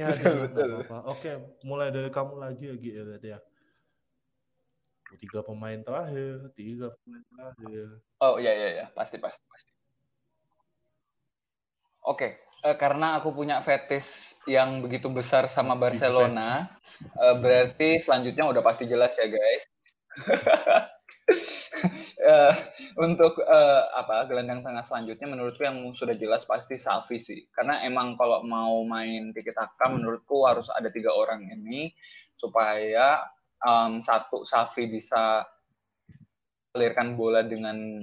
[0.00, 0.70] ya, betul, betul.
[0.80, 0.98] Apa -apa.
[1.12, 3.38] Oke, mulai dari kamu lagi ya, Gi, ya, ya.
[5.20, 7.86] Tiga pemain terakhir, tiga pemain terakhir.
[8.24, 8.86] Oh, iya, iya, iya.
[8.96, 9.72] Pasti, pasti, pasti.
[12.08, 16.72] Oke, uh, karena aku punya fetis yang begitu besar sama Barcelona,
[17.12, 19.68] uh, berarti selanjutnya udah pasti jelas ya, guys.
[22.28, 22.54] Uh,
[23.06, 27.46] untuk uh, apa gelandang tengah selanjutnya menurutku yang sudah jelas pasti Safi sih.
[27.52, 31.92] Karena emang kalau mau main tiki taka menurutku harus ada tiga orang ini
[32.34, 33.22] supaya
[33.62, 35.44] um, satu Safi bisa
[36.76, 37.98] alirkan bola dengan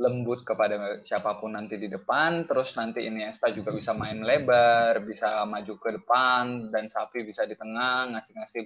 [0.00, 2.48] lembut kepada siapa pun nanti di depan.
[2.48, 7.52] Terus nanti Iniesta juga bisa main lebar bisa maju ke depan dan Safi bisa di
[7.52, 8.64] tengah ngasih-ngasih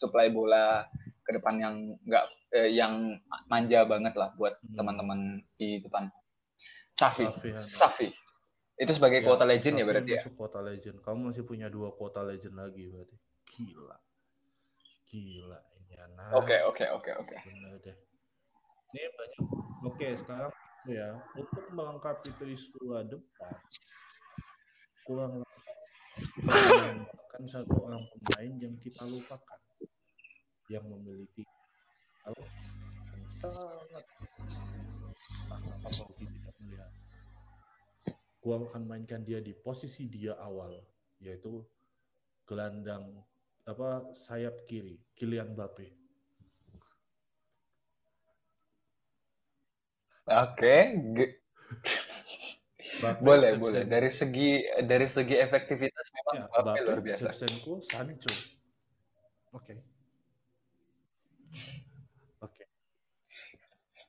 [0.00, 0.88] supply bola
[1.30, 3.14] ke depan yang enggak eh, yang
[3.46, 4.74] manja banget lah buat hmm.
[4.74, 6.10] teman-teman di depan.
[6.98, 7.30] Safi.
[7.30, 7.50] Safi.
[7.54, 8.08] Safi.
[8.74, 10.22] Itu sebagai ya, kuota legend ya Safi ya berarti ya?
[10.34, 10.96] kuota legend.
[11.06, 13.16] Kamu masih punya dua kuota legend lagi berarti.
[13.54, 13.96] Gila.
[15.06, 16.28] Gila ini anak.
[16.34, 17.36] Oke, oke, oke, oke.
[17.86, 17.96] deh.
[18.90, 19.40] Ini banyak.
[19.86, 20.50] Oke, sekarang
[20.88, 23.52] ya untuk melengkapi peristiwa depan
[25.04, 25.44] kurang
[27.28, 29.60] kan satu orang pemain yang kita lupakan
[30.70, 31.42] yang memiliki
[32.22, 34.06] hal yang sangat
[35.50, 36.90] apa kalau tidak melihat
[38.38, 40.70] gua akan mainkan dia di posisi dia awal
[41.18, 41.66] yaitu
[42.46, 43.10] gelandang
[43.66, 46.00] apa sayap kiri Kylian Mbappe
[50.30, 50.94] Oke,
[53.18, 57.34] boleh boleh dari segi dari segi efektivitas memang ya, Mbappe luar biasa.
[57.34, 58.30] Sancho.
[59.50, 59.74] Oke.
[59.74, 59.89] Okay.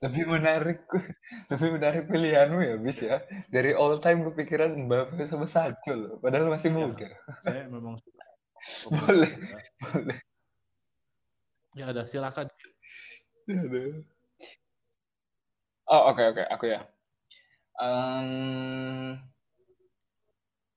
[0.01, 0.81] Lebih menarik
[1.53, 3.21] lebih menarik pilihanmu ya, Bis ya.
[3.53, 7.09] Dari all time kepikiran Mbappe sama Sancho loh, padahal masih iya, muda.
[7.45, 8.25] saya memang suka.
[8.97, 9.31] boleh,
[9.77, 10.19] boleh.
[11.77, 12.49] Ya ada, silakan.
[15.91, 16.45] Oh, oke okay, oke, okay.
[16.49, 16.81] aku ya.
[17.77, 19.17] Um,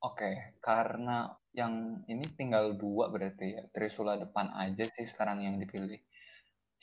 [0.05, 0.35] oke, okay.
[0.61, 3.63] karena yang ini tinggal dua berarti ya.
[3.73, 6.03] Trisula depan aja sih sekarang yang dipilih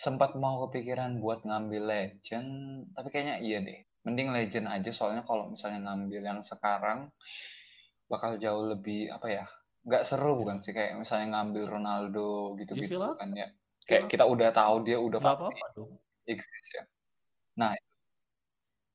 [0.01, 2.49] sempat mau kepikiran buat ngambil legend,
[2.97, 3.79] tapi kayaknya iya deh.
[4.01, 7.13] Mending legend aja soalnya kalau misalnya ngambil yang sekarang
[8.09, 9.45] bakal jauh lebih apa ya?
[9.85, 13.53] Nggak seru bukan sih kayak misalnya ngambil Ronaldo gitu-gitu ya, kan ya.
[13.85, 15.83] Kayak kita udah tahu dia udah Nggak pasti apa
[16.25, 16.83] exist ya.
[17.61, 17.77] Nah,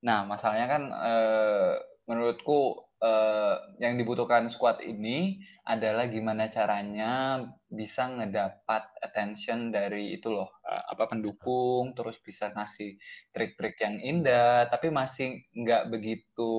[0.03, 1.73] nah masalahnya kan eh,
[2.11, 10.49] menurutku uh, yang dibutuhkan squad ini adalah gimana caranya bisa ngedapat attention dari itu loh
[10.65, 12.97] uh, apa pendukung terus bisa ngasih
[13.35, 16.53] trik-trik yang indah tapi masih nggak begitu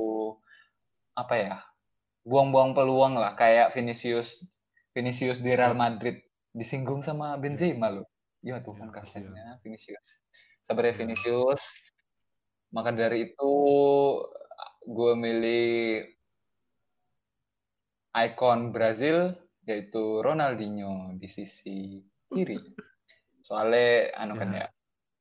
[1.18, 1.58] apa ya
[2.28, 3.34] buang-buang peluang lah.
[3.40, 4.36] Kayak Vinicius
[4.92, 6.20] Vinicius di Real Madrid
[6.52, 8.06] disinggung sama Benzema loh.
[8.44, 10.22] Ya Tuhan ya, kasihannya Vinicius.
[10.62, 11.64] Sabar ya Vinicius
[12.68, 13.54] maka dari itu
[14.84, 16.04] gue milih
[18.26, 19.36] ikon Brazil
[19.68, 22.02] yaitu Ronaldinho di sisi
[22.32, 22.58] kiri.
[23.44, 24.64] Soalnya anu kan ya.
[24.64, 24.68] ya.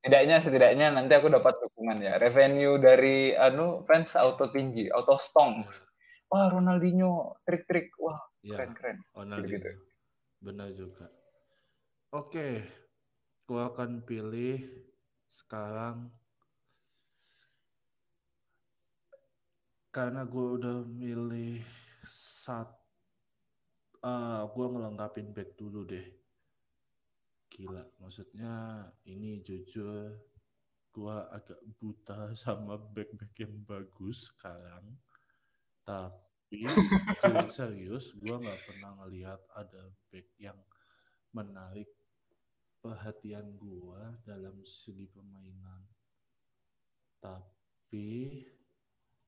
[0.06, 2.14] Setidaknya setidaknya nanti aku dapat dukungan ya.
[2.22, 5.66] Revenue dari anu fans auto tinggi, auto stong.
[5.66, 5.74] Ya.
[6.30, 7.90] Wah, Ronaldinho trik-trik.
[7.98, 8.58] Wah, ya.
[8.58, 9.02] keren-keren.
[9.14, 9.50] Ronaldinho.
[9.50, 9.82] Gitu, gitu.
[10.42, 11.06] Benar juga.
[12.14, 12.62] Oke.
[13.46, 14.58] Gua akan pilih
[15.26, 16.10] sekarang
[19.94, 21.64] karena gue udah milih
[22.04, 22.85] satu
[24.06, 26.06] uh, gue ngelengkapin back dulu deh.
[27.50, 30.14] Gila, maksudnya ini jujur
[30.94, 34.96] gue agak buta sama back-back yang bagus sekarang.
[35.82, 36.62] Tapi
[37.56, 40.58] serius, gue nggak pernah ngelihat ada back yang
[41.34, 41.90] menarik
[42.80, 45.82] perhatian gue dalam segi permainan.
[47.18, 48.40] Tapi,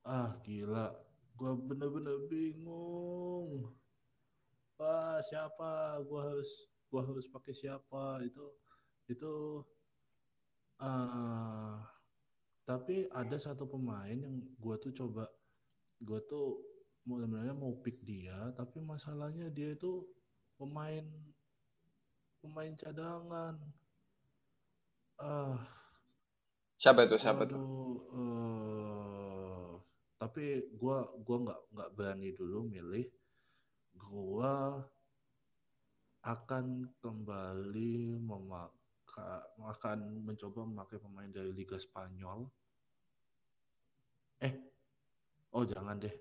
[0.06, 0.94] ah gila,
[1.34, 3.66] gue bener-bener bingung.
[4.78, 5.98] Wah, siapa?
[6.06, 6.50] Gue harus,
[6.88, 8.22] gue harus pakai siapa?
[8.22, 8.46] Itu,
[9.10, 9.32] itu
[10.78, 11.82] Uh,
[12.62, 15.26] tapi ada satu pemain yang gue tuh coba,
[15.98, 16.62] gue tuh
[17.02, 20.06] sebenarnya mau pick dia, tapi masalahnya dia itu
[20.54, 21.02] pemain
[22.38, 23.58] pemain cadangan.
[25.18, 25.26] Ah.
[25.26, 25.58] Uh,
[26.78, 27.18] siapa itu?
[27.18, 27.58] Siapa itu?
[28.14, 29.82] Uh,
[30.22, 33.10] tapi gue gua nggak nggak berani dulu milih.
[34.08, 34.54] Gue
[36.24, 38.72] akan kembali memak
[39.58, 42.46] akan mencoba memakai pemain dari Liga Spanyol.
[44.38, 44.54] Eh,
[45.52, 46.14] oh jangan deh.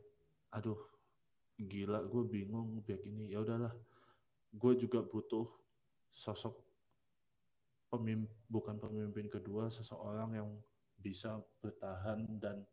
[0.57, 0.77] Aduh,
[1.61, 3.29] gila, gue bingung back ini.
[3.29, 3.73] Ya udahlah,
[4.49, 5.45] gue juga butuh
[6.09, 6.57] sosok
[7.93, 10.49] pemimpin, bukan pemimpin kedua, seseorang yang
[10.97, 12.65] bisa bertahan dan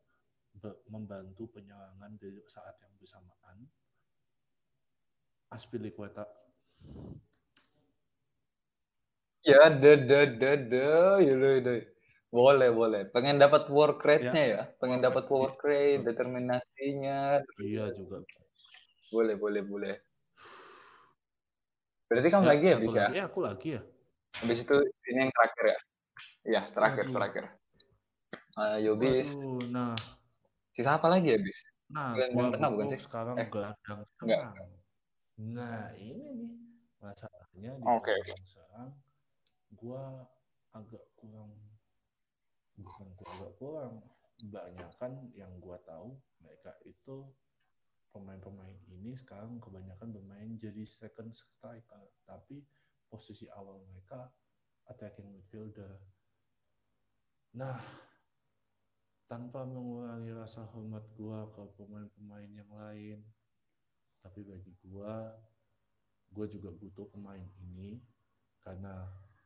[0.89, 3.59] membantu penyerangan di saat yang bersamaan.
[5.55, 6.27] Aspilicueta
[9.45, 10.89] Ya, de de de de,
[11.21, 11.77] ya de.
[12.33, 13.13] Boleh, boleh.
[13.13, 14.57] Pengen dapat work rate-nya ya.
[14.57, 14.63] ya?
[14.81, 17.45] Pengen dapat work rate, determinasinya.
[17.61, 18.25] Iya juga.
[19.13, 19.95] Boleh, boleh, boleh.
[22.09, 23.03] Berarti kamu ya, lagi ya, bisa?
[23.13, 23.83] Ya, aku lagi ya.
[24.41, 24.77] Habis itu
[25.13, 25.79] ini yang terakhir ya?
[26.49, 27.15] Iya, terakhir, Aduh.
[27.15, 27.45] terakhir.
[28.57, 29.31] Ayo, bis.
[29.69, 29.93] nah.
[30.73, 31.59] Sisa apa lagi ya, bis?
[31.93, 33.01] Nah, gua tengah bukan sih?
[33.05, 33.49] Sekarang eh.
[33.53, 34.57] gelandang Enggak.
[35.35, 36.53] Nah, ini nih
[37.03, 38.17] masalahnya di okay.
[38.25, 38.95] sekarang
[39.75, 40.05] gue
[40.73, 41.53] agak kurang
[42.79, 43.95] bukan gue agak kurang
[44.51, 47.29] banyak kan yang gue tahu mereka itu
[48.11, 52.63] pemain-pemain ini sekarang kebanyakan bermain jadi second striker tapi
[53.11, 54.31] posisi awal mereka
[54.91, 55.99] attacking midfielder
[57.55, 57.79] nah
[59.31, 63.19] tanpa mengurangi rasa hormat gue ke pemain-pemain yang lain
[64.25, 65.15] tapi bagi gue
[66.35, 68.01] gue juga butuh pemain ini
[68.65, 69.05] karena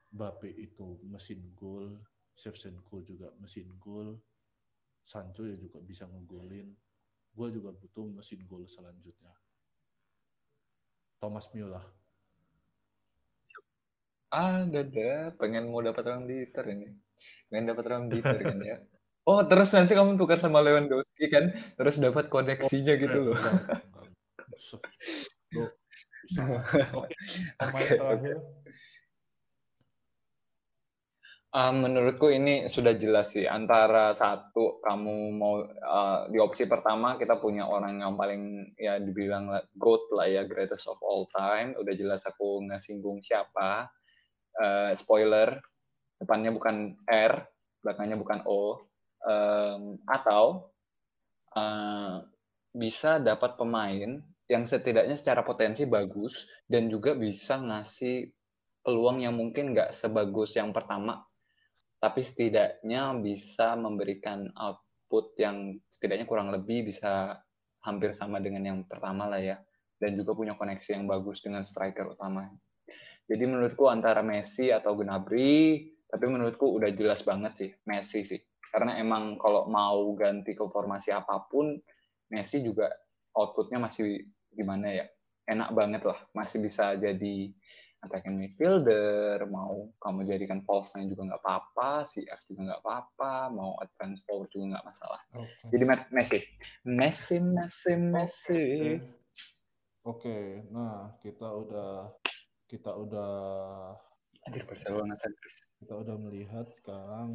[0.09, 2.01] Bape itu mesin gol,
[2.33, 4.17] Shevchenko juga mesin gol,
[5.05, 6.73] Sancho ya juga bisa ngegolin.
[7.37, 9.37] Gue juga butuh mesin gol selanjutnya.
[11.21, 11.85] Thomas Müller.
[14.33, 16.89] Ah, dada, pengen mau dapat orang Dieter ini.
[17.53, 18.77] Pengen dapat orang Dieter kan ya.
[19.29, 23.37] Oh, terus nanti kamu tukar sama Lewandowski kan, terus dapat koneksinya oh, gitu loh.
[27.63, 28.33] Oke,
[31.49, 37.41] Uh, menurutku ini sudah jelas sih antara satu kamu mau uh, di opsi pertama kita
[37.41, 41.73] punya orang yang paling ya dibilang goat lah ya greatest of all time.
[41.81, 43.89] Udah jelas aku nggak singgung siapa.
[44.61, 45.57] Uh, spoiler
[46.21, 47.41] depannya bukan R
[47.81, 48.85] belakangnya bukan O.
[49.25, 50.69] Um, atau
[51.57, 52.29] uh,
[52.77, 58.33] bisa dapat pemain yang setidaknya secara potensi bagus dan juga bisa ngasih
[58.81, 61.21] peluang yang mungkin nggak sebagus yang pertama
[61.99, 67.37] tapi setidaknya bisa memberikan output yang setidaknya kurang lebih bisa
[67.83, 69.59] hampir sama dengan yang pertama lah ya
[69.99, 72.47] dan juga punya koneksi yang bagus dengan striker utama.
[73.29, 78.41] Jadi menurutku antara Messi atau Gnabry, tapi menurutku udah jelas banget sih Messi sih.
[78.73, 81.77] Karena emang kalau mau ganti ke formasi apa pun,
[82.31, 82.89] Messi juga
[83.35, 84.23] outputnya masih
[84.55, 85.07] gimana ya,
[85.49, 87.53] enak banget lah, masih bisa jadi
[87.99, 93.75] attacking midfielder, mau kamu jadikan false nine juga nggak apa-apa, CF juga nggak apa-apa, mau
[93.83, 95.21] advance forward juga nggak masalah.
[95.35, 95.69] Okay.
[95.75, 95.85] Jadi
[96.15, 96.39] Messi,
[96.87, 98.65] Messi, Messi, Messi.
[100.07, 100.45] Oke, okay.
[100.71, 102.15] nah kita udah
[102.71, 103.33] kita udah
[104.47, 105.13] Anjir Barcelona.
[105.83, 107.29] Kita udah melihat sekarang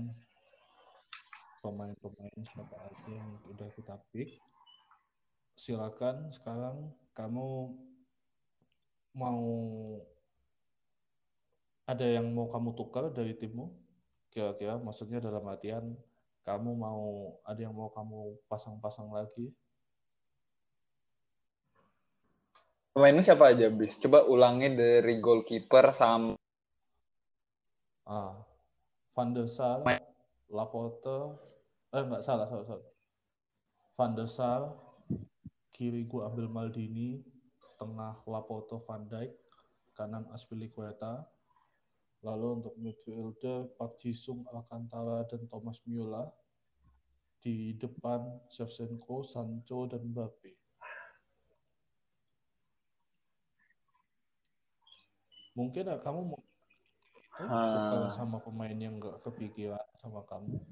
[1.62, 4.32] pemain-pemain siapa aja yang udah kita pick.
[5.54, 7.74] Silakan sekarang kamu
[9.14, 9.46] mau
[11.86, 13.70] ada yang mau kamu tukar dari timmu?
[14.34, 15.94] Kira-kira maksudnya dalam artian
[16.44, 19.54] kamu mau ada yang mau kamu pasang-pasang lagi?
[22.94, 23.98] Pemainmu siapa aja, Bis?
[23.98, 26.38] Coba ulangi dari goalkeeper sama
[28.04, 28.36] Ah,
[29.16, 29.80] Van der Sar,
[30.52, 31.40] Laporte,
[31.96, 32.88] eh enggak salah, salah, salah.
[33.96, 34.76] Van der Sar,
[35.74, 37.20] kiri gua ambil Maldini,
[37.82, 39.34] tengah Laporte Van Dijk,
[39.98, 41.26] kanan Aspilicueta,
[42.24, 46.32] Lalu untuk midfielder Pak Jisung, Alcantara, dan Thomas Müller.
[47.44, 50.56] Di depan Shevchenko, Sancho, dan Mbappe.
[55.60, 56.40] Mungkin ya, kamu mau
[57.44, 60.64] uh, sama pemain yang gak kepikiran sama kamu?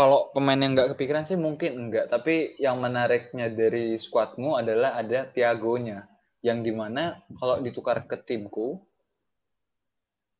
[0.00, 5.28] Kalau pemain yang nggak kepikiran sih mungkin enggak, tapi yang menariknya dari squadmu adalah ada
[5.28, 6.08] Tiagonya,
[6.40, 8.80] yang di mana kalau ditukar ke timku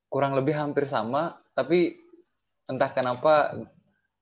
[0.09, 1.93] kurang lebih hampir sama, tapi
[2.73, 3.53] entah kenapa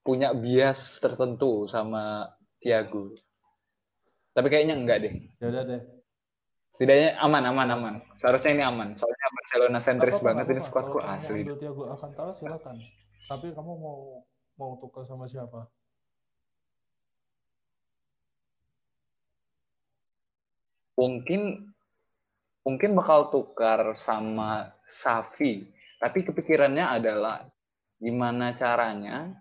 [0.03, 3.15] punya bias tertentu sama Tiago.
[4.35, 5.15] Tapi kayaknya enggak deh.
[5.39, 5.83] Ya udah deh.
[6.67, 7.95] Setidaknya aman, aman, aman.
[8.19, 8.99] Seharusnya ini aman.
[8.99, 11.47] Soalnya Barcelona sentris banget apa, ini squadku asli.
[11.47, 12.83] Kalau Tiago Alcantara silakan.
[13.31, 14.27] Tapi kamu mau
[14.59, 15.71] mau tukar sama siapa?
[20.99, 21.71] Mungkin
[22.67, 25.63] mungkin bakal tukar sama Safi.
[25.99, 27.47] Tapi kepikirannya adalah
[27.99, 29.35] gimana caranya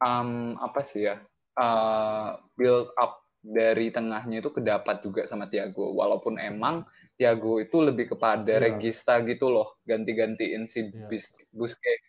[0.00, 1.20] um, apa sih ya
[1.60, 5.96] uh, build up dari tengahnya itu kedapat juga sama Tiago.
[5.96, 6.84] Walaupun emang
[7.16, 8.60] Tiago itu lebih kepada yeah.
[8.60, 11.08] regista gitu loh, ganti-gantiin si yeah.
[11.52, 12.07] Busquets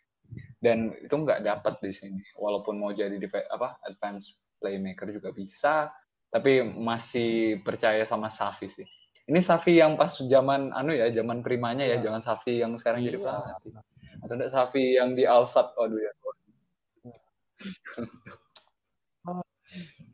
[0.60, 3.16] dan itu nggak dapat di sini walaupun mau jadi
[3.52, 5.88] apa advance playmaker juga bisa
[6.30, 8.88] tapi masih percaya sama Safi sih
[9.32, 12.12] ini Safi yang pas zaman anu ya zaman primanya ya, ya.
[12.12, 13.08] jangan Safi yang sekarang iya.
[13.12, 13.72] jadi pelatih
[14.20, 16.12] atau enggak Safi yang di Alsat waduh ya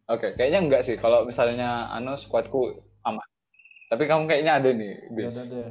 [0.05, 0.97] Oke, okay, kayaknya enggak sih.
[1.01, 3.25] Kalau misalnya anu squadku aman.
[3.89, 5.33] Tapi kamu kayaknya ada nih, Bis.
[5.33, 5.69] Ada deh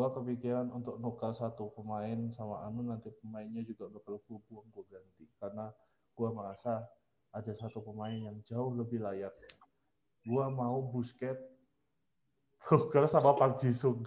[0.00, 4.80] gue kepikiran untuk nukar satu pemain sama Anu nanti pemainnya juga bakal gue buang gue
[4.88, 5.28] ganti.
[5.36, 5.68] Karena
[6.16, 6.88] gue merasa
[7.36, 9.28] ada satu pemain yang jauh lebih layak.
[10.24, 11.36] Gue mau Busket
[12.64, 14.00] tukar sama Pak Jisung.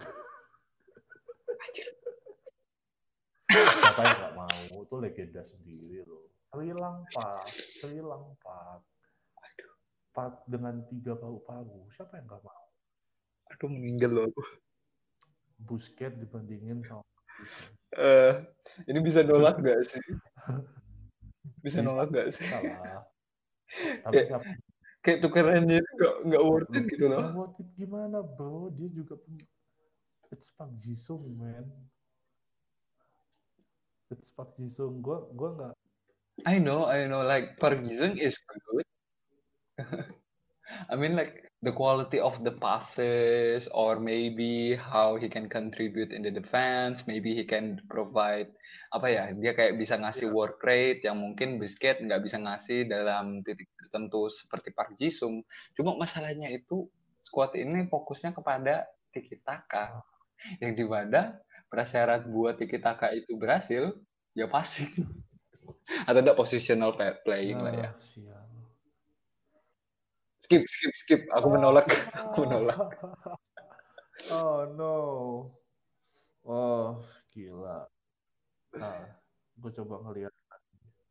[3.53, 4.65] Siapa yang gak mau?
[4.81, 6.25] Itu legenda sendiri loh.
[6.57, 6.73] Sri
[7.13, 8.01] Pak Sri
[8.41, 8.81] Pak
[10.09, 12.65] Pak dengan tiga paru-paru siapa yang gak mau?
[13.53, 14.33] Aduh meninggal loh
[15.65, 17.03] Busket dibandingin sama
[17.97, 18.33] uh,
[18.89, 20.01] ini bisa nolak gak sih?
[21.63, 22.47] Bisa, nolak gak sih?
[22.47, 23.03] Salah.
[24.03, 24.43] Tapi kayak, siapa?
[25.03, 27.23] kayak tukerannya gak, gak worth it gitu loh.
[27.35, 28.71] worth it gimana bro?
[28.71, 29.19] Dia juga
[30.33, 31.67] It's Park Jisung man.
[34.09, 35.03] It's Park Jisung.
[35.03, 35.75] Gue gue nggak.
[36.49, 37.21] I know, I know.
[37.21, 38.87] Like Park Jisung is good.
[40.91, 46.19] I mean like the quality of the passes or maybe how he can contribute in
[46.19, 48.51] the defense maybe he can provide
[48.91, 50.35] apa ya dia kayak bisa ngasih yeah.
[50.35, 55.41] work rate yang mungkin Biscuit nggak bisa ngasih dalam titik tertentu seperti Park Jisung.
[55.73, 56.85] Cuma masalahnya itu
[57.25, 60.03] squad ini fokusnya kepada tiki taka.
[60.61, 61.41] Yang di mana
[61.73, 63.97] prasyarat buat tiki taka itu berhasil
[64.37, 64.85] ya pasti.
[66.07, 66.93] Atau ada positional
[67.25, 67.89] playing lah ya.
[67.97, 68.42] Siap
[70.53, 71.21] skip skip skip.
[71.33, 71.89] Aku menolak.
[72.29, 72.93] Aku menolak.
[74.29, 74.95] Oh no.
[76.45, 77.01] Oh
[77.33, 77.89] gila.
[78.77, 79.01] Nah
[79.57, 80.33] gue coba ngeliat.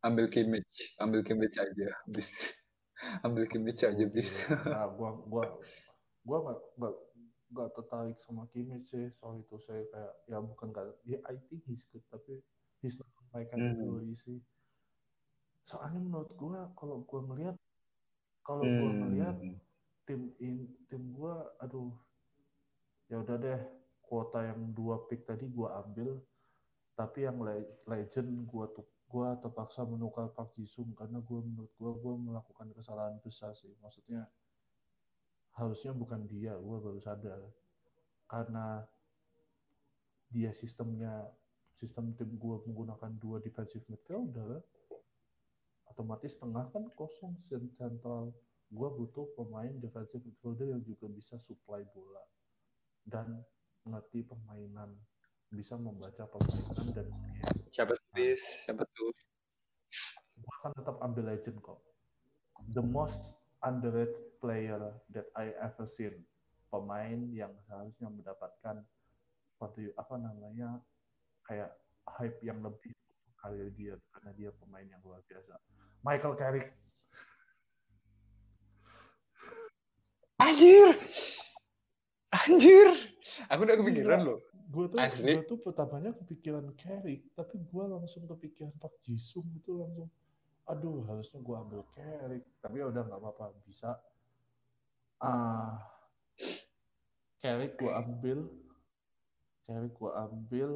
[0.02, 2.54] Ambil kimich ambil kimich aja bis.
[3.26, 4.38] Ambil kimich aja bis.
[4.66, 5.46] nah gua gua
[6.22, 6.94] gua gak, gak,
[7.54, 9.10] gak tertarik sama kimich sih.
[9.18, 12.38] Soal itu saya kayak ya bukan gak ya I think he's good tapi
[12.82, 14.18] he's not my category mm.
[14.22, 14.38] sih.
[15.66, 17.54] Soalnya menurut gua kalau gua ngeliat
[18.42, 18.78] kalau hmm.
[18.78, 19.36] gue melihat
[20.06, 21.94] tim in, tim gue aduh
[23.06, 23.60] ya udah deh
[24.02, 26.18] kuota yang dua pick tadi gue ambil
[26.98, 27.38] tapi yang
[27.88, 33.20] legend gue tuh gue terpaksa menukar Park Jisung karena gue menurut gue gue melakukan kesalahan
[33.20, 34.24] besar sih maksudnya
[35.52, 37.40] harusnya bukan dia gue baru sadar
[38.24, 38.88] karena
[40.32, 41.28] dia sistemnya
[41.76, 44.64] sistem tim gue menggunakan dua defensive midfielder
[45.92, 47.36] otomatis tengah kan kosong
[47.76, 48.32] central.
[48.72, 52.24] Gue butuh pemain defensive midfielder yang juga bisa supply bola
[53.04, 53.44] dan
[53.84, 54.96] ngerti permainan
[55.52, 57.06] bisa membaca permainan dan
[57.68, 58.32] siapa tuh
[58.64, 59.12] siapa tuh?
[60.40, 61.84] Gue akan tetap ambil legend kok.
[62.72, 64.80] The most underrated player
[65.12, 66.24] that I ever seen.
[66.72, 68.80] Pemain yang seharusnya mendapatkan
[69.94, 70.80] apa namanya
[71.44, 71.70] kayak
[72.18, 72.96] hype yang lebih
[73.38, 75.54] kali dia karena dia pemain yang luar biasa
[76.02, 76.68] Michael Carrick.
[80.42, 80.98] Anjir.
[82.34, 82.90] Anjir.
[83.48, 84.38] Aku udah kepikiran loh.
[84.72, 85.36] Gue tuh, Asli.
[85.36, 90.08] gue tuh pertamanya kepikiran Carrick, tapi gue langsung kepikiran Pak Jisung itu langsung.
[90.66, 92.44] Aduh, harusnya gue ambil Carrick.
[92.58, 94.00] Tapi ya udah nggak apa-apa, bisa.
[95.20, 95.92] Ah,
[97.42, 98.46] Carrick gue ambil
[99.66, 100.70] Carrick gue ambil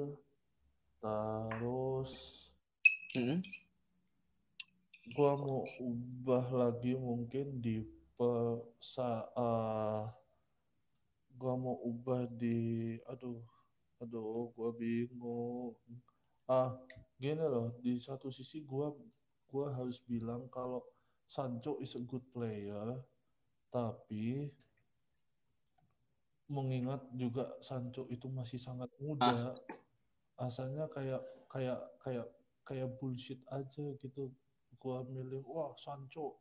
[0.99, 2.13] terus
[3.15, 3.39] hmm?
[5.07, 7.87] Gue mau ubah lagi mungkin di
[8.19, 10.11] pesa uh,
[11.37, 13.39] gue mau ubah di aduh
[14.03, 15.77] aduh gue bingung
[16.51, 16.75] ah
[17.21, 18.87] gini loh di satu sisi gue
[19.47, 20.83] gue harus bilang kalau
[21.27, 22.99] Sancho is a good player
[23.71, 24.51] tapi
[26.51, 29.55] mengingat juga Sancho itu masih sangat muda ah.
[30.47, 32.27] asalnya kayak kayak kayak
[32.67, 34.35] kayak bullshit aja gitu
[34.81, 36.41] gua milih wah Sancho.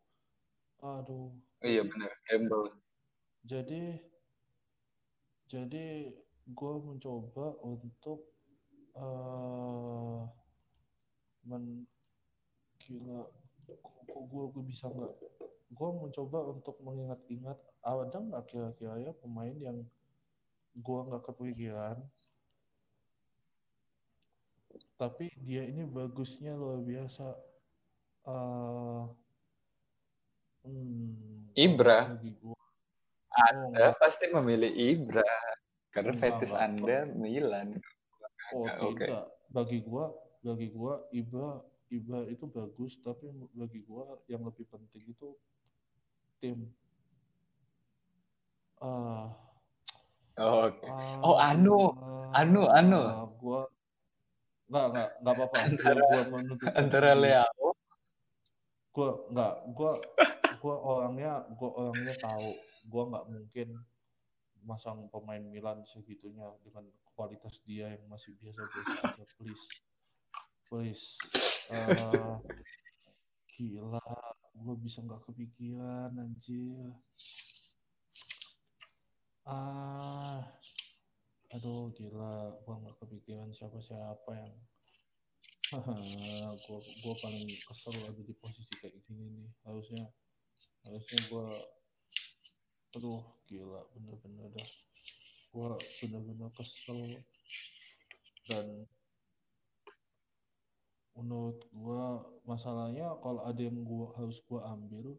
[0.83, 1.33] Aduh.
[1.63, 2.75] Iya benar gamble.
[3.45, 3.99] Jadi
[5.49, 6.11] jadi
[6.51, 8.35] gua mencoba untuk
[8.97, 10.25] uh,
[11.45, 11.85] men
[12.81, 13.27] gila
[14.05, 15.13] kok gue gue bisa nggak?
[15.73, 19.81] Gue mencoba untuk mengingat-ingat ada nggak kira-kira ya pemain yang
[20.77, 21.97] gue nggak kepikiran?
[24.95, 27.35] Tapi dia ini bagusnya luar biasa
[28.29, 29.05] uh,
[30.65, 32.19] hmm, Ibra.
[32.41, 32.55] gua.
[33.35, 35.27] Anda oh, pasti memilih Ibra
[35.91, 37.79] karena fetis Anda Milan.
[38.55, 38.85] Oh tidak.
[38.95, 39.09] okay.
[39.51, 40.05] bagi gue
[40.45, 41.59] bagi gue Ibra
[41.91, 45.35] Ibra itu bagus tapi bagi gue yang lebih penting itu
[46.39, 46.67] tim.
[48.79, 49.31] Uh,
[50.39, 50.91] oh, okay.
[50.91, 51.91] uh, oh anu.
[52.35, 53.01] anu anu.
[53.03, 53.59] uh, gue
[54.71, 55.55] nggak nggak nggak apa-apa.
[55.59, 56.41] Antara gua
[56.75, 57.64] antara Leo
[58.95, 59.91] gue nggak gue
[60.55, 62.49] gue orangnya gue orangnya tahu.
[62.87, 63.69] Gue nggak mungkin
[64.63, 69.65] masang pemain Milan segitunya dengan kualitas dia yang masih biasa-biasa please.
[70.65, 71.05] Please.
[71.67, 72.39] Uh,
[73.59, 74.01] gila
[74.55, 76.95] gue bisa nggak kepikiran anjir.
[79.45, 80.41] Ah
[81.53, 84.55] aduh gila gue nggak kepikiran siapa-siapa yang
[85.73, 89.49] gue gue paling kesel ada di posisi kayak gini nih.
[89.65, 90.03] Harusnya
[90.85, 91.47] harusnya gue
[92.95, 94.69] aduh gila bener-bener dah.
[95.49, 95.67] Gue
[96.05, 97.01] bener-bener kesel.
[98.45, 98.85] Dan
[101.15, 102.05] menurut gue
[102.43, 105.15] masalahnya kalau ada yang gua harus gue ambil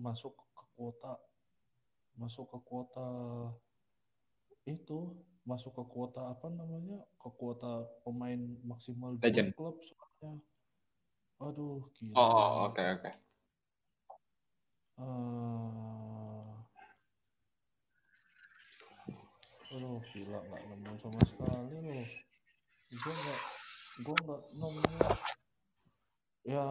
[0.00, 1.20] masuk ke kuota
[2.16, 3.08] masuk ke kuota
[4.64, 5.14] itu
[5.48, 7.00] masuk ke kuota apa namanya?
[7.16, 8.36] Ke kuota pemain
[8.68, 10.44] maksimal dua klub soalnya.
[11.40, 12.12] Aduh gila.
[12.12, 12.76] Oh oke oke.
[12.76, 13.14] Okay, okay.
[15.00, 16.52] uh,
[19.72, 22.06] aduh gila nggak nemu sama sekali loh.
[22.92, 23.40] Gue nggak
[24.04, 24.82] gue nggak nemu.
[26.44, 26.68] Ya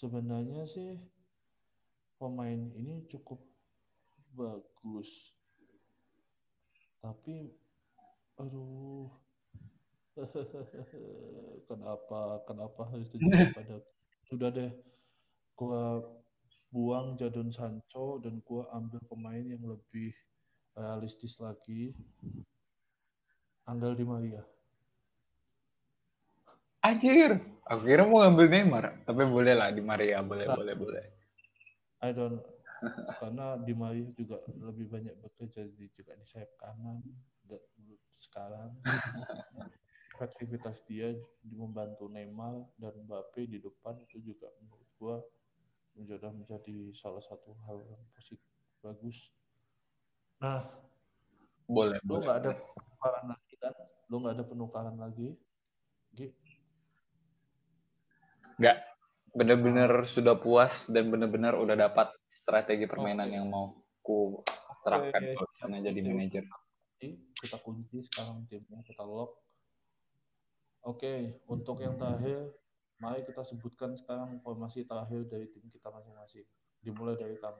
[0.00, 0.96] sebenarnya sih
[2.16, 3.44] pemain ini cukup
[4.32, 5.36] bagus.
[7.04, 7.65] Tapi
[8.40, 9.08] aduh.
[11.68, 13.76] Kenapa kenapa harus terjadi pada
[14.32, 14.72] sudah deh.
[15.56, 16.00] Gua
[16.72, 20.12] buang Jadon Sancho dan gua ambil pemain yang lebih
[20.72, 21.92] realistis lagi.
[23.66, 24.42] Angel Di Maria.
[26.86, 31.04] Anjir, aku kira mau ngambil Neymar, tapi boleh lah di Maria, boleh, nah, boleh, boleh.
[31.98, 32.38] I don't,
[33.18, 37.02] karena di Maria juga lebih banyak bekerja di juga di sayap kanan
[38.12, 38.74] sekarang.
[40.16, 41.12] Efektivitas dia
[41.44, 45.16] membantu Neymar dan Mbappe di depan itu juga menurut gua
[45.92, 48.48] menjadi menjadi salah satu hal yang positif
[48.80, 49.28] bagus.
[50.40, 50.64] Nah,
[51.68, 53.74] boleh, lu nggak ada penukaran lagi kan?
[54.08, 55.28] Lu nggak ada penukaran lagi?
[56.16, 56.56] Gitu
[58.56, 58.76] nggak
[59.36, 63.36] bener-bener sudah puas dan bener-bener udah dapat strategi permainan okay.
[63.36, 64.40] yang mau ku
[64.80, 65.34] terapkan okay.
[65.36, 66.44] kalau sana jadi manajer.
[67.36, 69.36] Kita kunci sekarang timnya kita lock.
[70.86, 71.18] Oke, okay,
[71.50, 72.54] untuk yang terakhir,
[73.02, 76.46] mari kita sebutkan sekarang formasi terakhir dari tim kita masing-masing.
[76.80, 77.58] Dimulai dari kamu.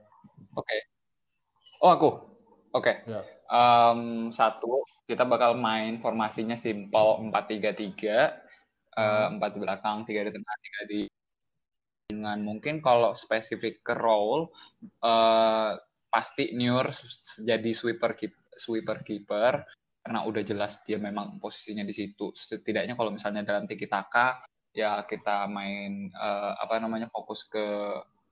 [0.55, 0.63] Oke.
[0.63, 0.79] Okay.
[1.83, 2.09] Oh aku.
[2.71, 3.03] Oke.
[3.03, 3.11] Okay.
[3.11, 3.21] Ya.
[3.51, 8.17] Um, satu, kita bakal main formasinya simpel empat tiga tiga
[8.97, 11.01] uh, empat di belakang, tiga di tengah, tiga di
[12.07, 14.47] dengan mungkin kalau spesifik ke role
[15.03, 15.75] uh,
[16.07, 16.87] pasti Nur
[17.43, 18.15] jadi sweeper
[18.57, 19.63] sweeper keeper
[20.07, 22.31] karena udah jelas dia memang posisinya di situ.
[22.31, 24.39] Setidaknya kalau misalnya dalam tiki taka
[24.71, 27.65] ya kita main uh, apa namanya fokus ke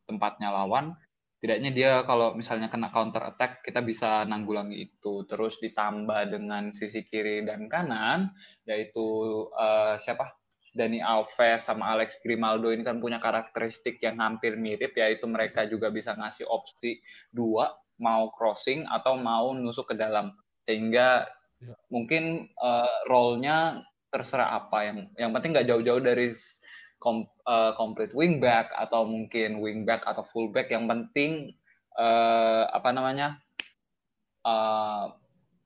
[0.08, 0.96] tempatnya lawan.
[1.44, 5.28] Tidaknya dia kalau misalnya kena counter attack kita bisa nanggulangi itu.
[5.28, 8.32] Terus ditambah dengan sisi kiri dan kanan
[8.64, 9.04] yaitu
[9.52, 10.32] uh, siapa?
[10.76, 15.88] Dani Alves sama Alex Grimaldo ini kan punya karakteristik yang hampir mirip yaitu mereka juga
[15.88, 17.00] bisa ngasih opsi
[17.32, 17.72] dua
[18.02, 20.34] mau crossing atau mau nusuk ke dalam.
[20.66, 21.30] sehingga
[21.62, 21.78] ya.
[21.94, 26.34] mungkin uh, role-nya terserah apa yang yang penting nggak jauh-jauh dari
[26.98, 31.54] kom, uh, complete wingback atau mungkin wingback atau fullback yang penting
[32.02, 33.38] uh, apa namanya
[34.42, 35.14] uh,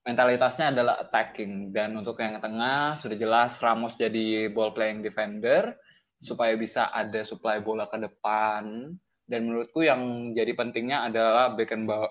[0.03, 5.79] mentalitasnya adalah attacking dan untuk yang tengah sudah jelas Ramos jadi ball playing defender
[6.19, 8.91] supaya bisa ada supply bola ke depan
[9.29, 11.53] dan menurutku yang jadi pentingnya adalah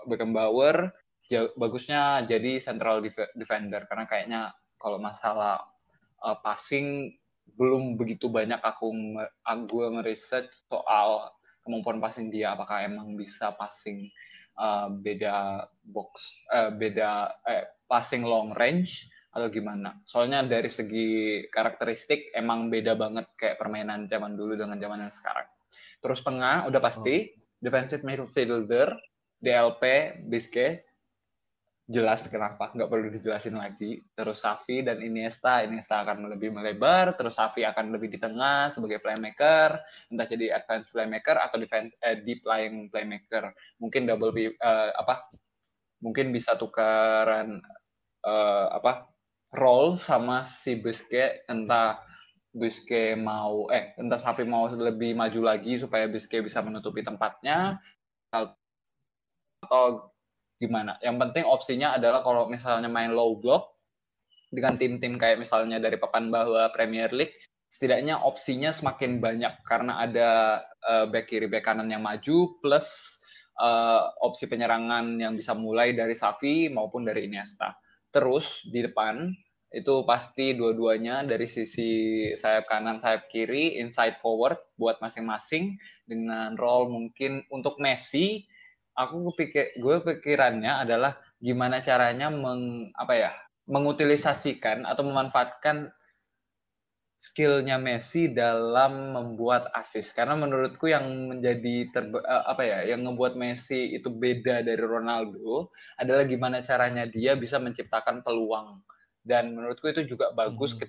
[0.07, 0.95] Beckenbauer
[1.59, 3.03] bagusnya jadi central
[3.35, 3.85] defender.
[3.91, 4.41] Karena kayaknya
[4.79, 5.67] kalau masalah
[6.23, 7.19] uh, passing
[7.59, 11.35] belum begitu banyak aku aku meresearch soal
[11.67, 12.55] kemampuan passing dia.
[12.55, 14.07] Apakah emang bisa passing
[14.57, 19.99] uh, beda box uh, beda eh, passing long range atau gimana.
[20.07, 25.51] Soalnya dari segi karakteristik emang beda banget kayak permainan zaman dulu dengan zaman yang sekarang
[25.99, 27.31] terus tengah udah pasti oh.
[27.59, 28.95] defensive midfielder
[29.39, 29.83] DLP
[30.27, 30.89] Biske
[31.89, 34.05] jelas kenapa nggak perlu dijelasin lagi.
[34.13, 39.01] Terus Safi dan Iniesta Iniesta akan lebih melebar terus Safi akan lebih di tengah sebagai
[39.01, 39.81] playmaker.
[40.13, 43.57] Entah jadi advance playmaker atau defense eh, deep lying playmaker.
[43.81, 45.33] Mungkin double uh, apa
[46.05, 47.65] mungkin bisa tukaran
[48.23, 49.09] uh, apa
[49.57, 52.05] role sama si Busquets entah
[52.55, 57.77] Busquets mau eh entah Safi mau lebih maju lagi supaya Busquets bisa menutupi tempatnya
[58.33, 58.57] atau
[60.59, 60.99] gimana.
[61.05, 63.79] Yang penting opsinya adalah kalau misalnya main low block
[64.49, 67.37] dengan tim-tim kayak misalnya dari papan bawah Premier League,
[67.69, 70.31] setidaknya opsinya semakin banyak karena ada
[70.89, 72.89] uh, back kiri back kanan yang maju plus
[73.61, 77.77] uh, opsi penyerangan yang bisa mulai dari Safi maupun dari Iniesta.
[78.09, 79.29] Terus di depan
[79.69, 81.91] itu pasti dua-duanya dari sisi
[82.33, 85.77] sayap kanan, sayap kiri, inside forward buat masing-masing
[86.09, 88.49] dengan role mungkin untuk Messi.
[88.97, 93.31] Aku pikir gue pikirannya adalah gimana caranya meng apa ya
[93.69, 95.93] mengutilisasikan atau memanfaatkan
[97.19, 100.17] skillnya Messi dalam membuat assist.
[100.17, 105.75] Karena menurutku yang menjadi terbe, eh, apa ya yang membuat Messi itu beda dari Ronaldo
[106.01, 108.81] adalah gimana caranya dia bisa menciptakan peluang
[109.25, 110.89] dan menurutku itu juga bagus hmm.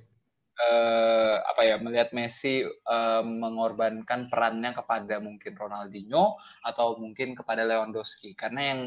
[0.60, 8.36] uh, apa ya melihat Messi uh, mengorbankan perannya kepada mungkin Ronaldinho atau mungkin kepada Lewandowski.
[8.38, 8.82] Karena yang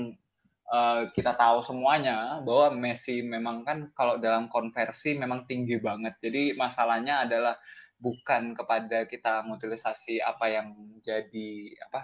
[0.72, 6.16] uh, kita tahu semuanya bahwa Messi memang kan kalau dalam konversi memang tinggi banget.
[6.22, 7.56] Jadi masalahnya adalah
[8.02, 10.74] bukan kepada kita mengutilisasi apa yang
[11.06, 11.50] jadi
[11.86, 12.00] apa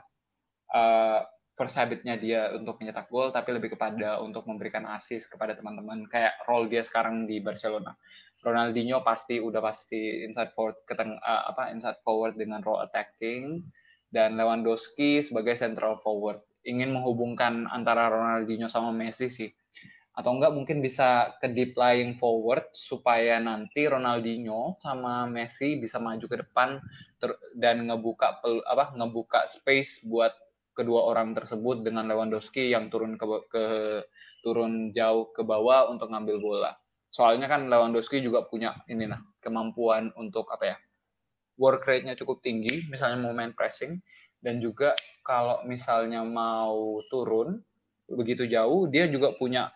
[0.70, 1.20] uh,
[1.58, 6.38] first habitnya dia untuk menyetak gol tapi lebih kepada untuk memberikan assist kepada teman-teman kayak
[6.46, 7.98] role dia sekarang di Barcelona.
[8.38, 13.66] Ronaldinho pasti udah pasti inside forward ke uh, apa inside forward dengan role attacking
[14.14, 19.50] dan Lewandowski sebagai central forward ingin menghubungkan antara Ronaldinho sama Messi sih
[20.18, 26.26] atau enggak mungkin bisa ke deep lying forward supaya nanti Ronaldinho sama Messi bisa maju
[26.26, 26.82] ke depan
[27.54, 30.34] dan ngebuka apa ngebuka space buat
[30.78, 33.64] kedua orang tersebut dengan Lewandowski yang turun ke, ke
[34.46, 36.72] turun jauh ke bawah untuk ngambil bola.
[37.10, 40.76] Soalnya kan Lewandowski juga punya ini nah kemampuan untuk apa ya
[41.58, 43.98] work rate-nya cukup tinggi, misalnya mau main pressing
[44.38, 44.94] dan juga
[45.26, 47.58] kalau misalnya mau turun
[48.06, 49.68] begitu jauh dia juga punya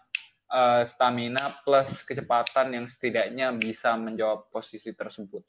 [0.48, 5.42] uh, stamina plus kecepatan yang setidaknya bisa menjawab posisi tersebut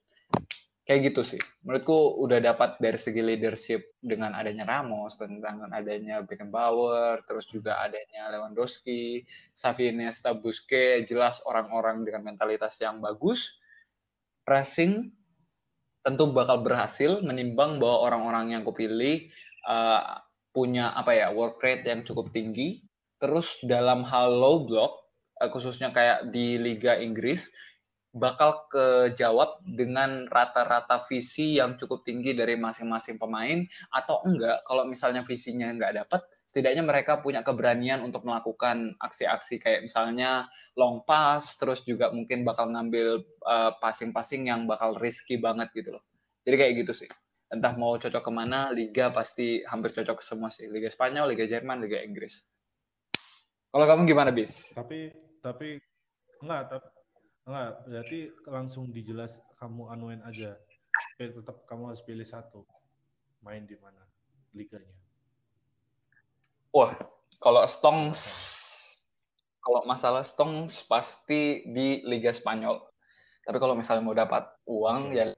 [0.84, 1.42] kayak gitu sih.
[1.64, 8.28] Menurutku udah dapat dari segi leadership dengan adanya Ramos, tentang adanya Beckenbauer, terus juga adanya
[8.36, 9.24] Lewandowski,
[9.56, 13.60] Xavi Iniesta, Busquets, jelas orang-orang dengan mentalitas yang bagus.
[14.44, 15.08] Pressing
[16.04, 19.32] tentu bakal berhasil menimbang bahwa orang-orang yang kupilih
[19.64, 20.20] uh,
[20.52, 22.84] punya apa ya work rate yang cukup tinggi.
[23.24, 25.00] Terus dalam hal low block,
[25.40, 27.48] uh, khususnya kayak di Liga Inggris,
[28.14, 35.26] bakal kejawab dengan rata-rata visi yang cukup tinggi dari masing-masing pemain atau enggak kalau misalnya
[35.26, 36.22] visinya enggak dapat
[36.54, 40.46] setidaknya mereka punya keberanian untuk melakukan aksi-aksi kayak misalnya
[40.78, 46.06] long pass terus juga mungkin bakal ngambil uh, passing-passing yang bakal risky banget gitu loh.
[46.46, 47.10] Jadi kayak gitu sih.
[47.50, 50.70] Entah mau cocok ke mana liga pasti hampir cocok semua sih.
[50.70, 52.46] Liga Spanyol liga Jerman liga Inggris.
[53.74, 54.70] Kalau kamu gimana bis?
[54.78, 55.10] Tapi
[55.42, 55.82] tapi
[56.46, 56.93] enggak tapi
[57.44, 60.56] Enggak, berarti langsung dijelas kamu anuin aja.
[61.20, 62.64] Tapi tetap kamu harus pilih satu.
[63.44, 64.00] Main di mana
[64.56, 64.96] liganya.
[66.72, 66.96] Wah,
[67.44, 68.54] kalau Stongs
[69.64, 72.84] kalau masalah Stongs pasti di Liga Spanyol.
[73.44, 75.32] Tapi kalau misalnya mau dapat uang ya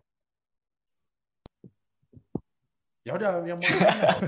[3.05, 3.69] Ya udah yang mau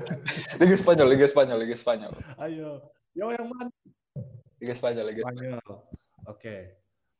[0.61, 2.13] Liga Spanyol, Liga Spanyol, Liga Spanyol.
[2.37, 2.93] Ayo.
[3.17, 3.73] Yo yang mana?
[4.61, 5.57] Liga Spanyol, Liga Spanyol.
[5.57, 5.77] Spanyol.
[6.29, 6.77] Oke,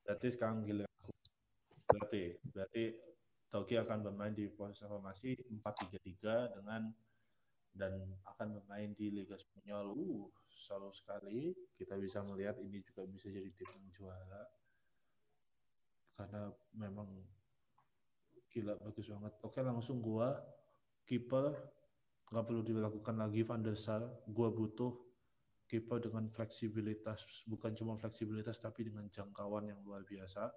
[0.08, 0.88] berarti sekarang gila.
[1.91, 2.84] Berarti, berarti
[3.51, 6.88] Toki akan bermain di posisi formasi 4-3-3 dengan
[7.76, 7.93] dan
[8.24, 9.91] akan bermain di Liga Spanyol.
[9.91, 10.32] Uh,
[10.68, 11.55] seru sekali.
[11.80, 14.43] Kita bisa melihat ini juga bisa jadi tim yang juara.
[16.18, 17.08] Karena memang
[18.51, 19.34] gila bagus banget.
[19.45, 20.36] Oke, langsung gua
[21.08, 21.55] kiper
[22.28, 24.03] nggak perlu dilakukan lagi Van der Sar.
[24.28, 25.07] Gua butuh
[25.68, 30.47] kiper dengan fleksibilitas, bukan cuma fleksibilitas tapi dengan jangkauan yang luar biasa.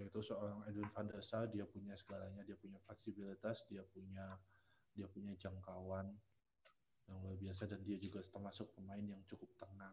[0.00, 4.24] Yaitu seorang Edwin van der Sar dia punya segalanya dia punya fleksibilitas dia punya
[4.96, 6.08] dia punya jangkauan
[7.12, 9.92] yang luar biasa dan dia juga termasuk pemain yang cukup tenang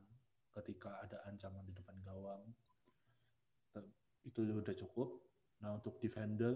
[0.56, 2.48] ketika ada ancaman di depan gawang.
[4.24, 5.20] Itu udah cukup.
[5.60, 6.56] Nah untuk defender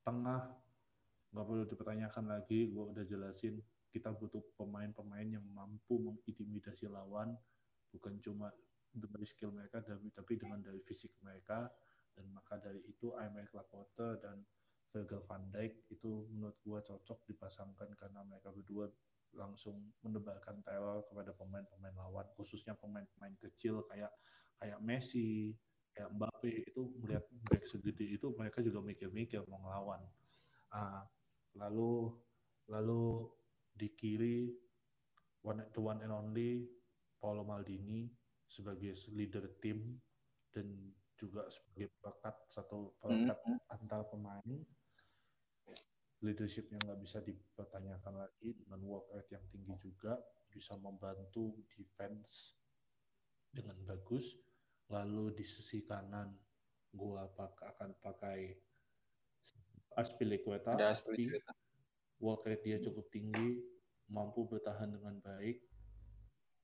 [0.00, 0.48] tengah
[1.30, 3.60] nggak perlu dipertanyakan lagi gue udah jelasin
[3.90, 7.34] kita butuh pemain-pemain yang mampu mengintimidasi lawan
[7.90, 8.54] bukan cuma
[8.90, 11.70] dari skill mereka tapi dengan dari fisik mereka.
[12.10, 14.42] Dan maka dari itu Aymeric Laporte dan
[14.90, 18.90] Virgil van Dijk itu menurut gue cocok dipasangkan karena mereka berdua
[19.38, 24.10] langsung menebarkan teror kepada pemain-pemain lawan khususnya pemain-pemain kecil kayak
[24.58, 25.54] kayak Messi
[25.94, 26.66] kayak Mbappe.
[26.66, 30.02] Itu melihat back segede itu mereka juga mikir-mikir mau ngelawan.
[30.74, 31.02] Uh,
[31.54, 32.10] lalu
[32.66, 33.30] lalu
[33.72, 34.50] di kiri
[35.42, 36.68] one, the one and only
[37.20, 38.08] Paolo Maldini
[38.50, 40.00] sebagai leader tim
[40.50, 40.66] dan
[41.14, 43.74] juga sebagai bakat satu bakat mm -hmm.
[43.76, 44.58] antar pemain.
[46.20, 50.20] Leadershipnya nggak bisa dipertanyakan lagi dengan work rate yang tinggi juga
[50.52, 52.60] bisa membantu defense
[53.48, 54.36] dengan bagus.
[54.92, 56.34] Lalu di sisi kanan
[56.92, 58.52] gua akan pakai
[59.96, 60.78] Aspilicueta.
[60.78, 61.26] tapi
[62.20, 63.60] work rate dia cukup tinggi
[64.10, 65.60] mampu bertahan dengan baik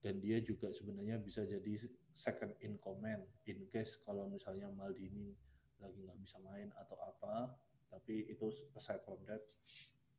[0.05, 1.83] dan dia juga sebenarnya bisa jadi
[2.13, 5.35] second in command in case kalau misalnya Maldini
[5.81, 7.53] lagi nggak bisa main atau apa
[7.93, 9.43] tapi itu aside from that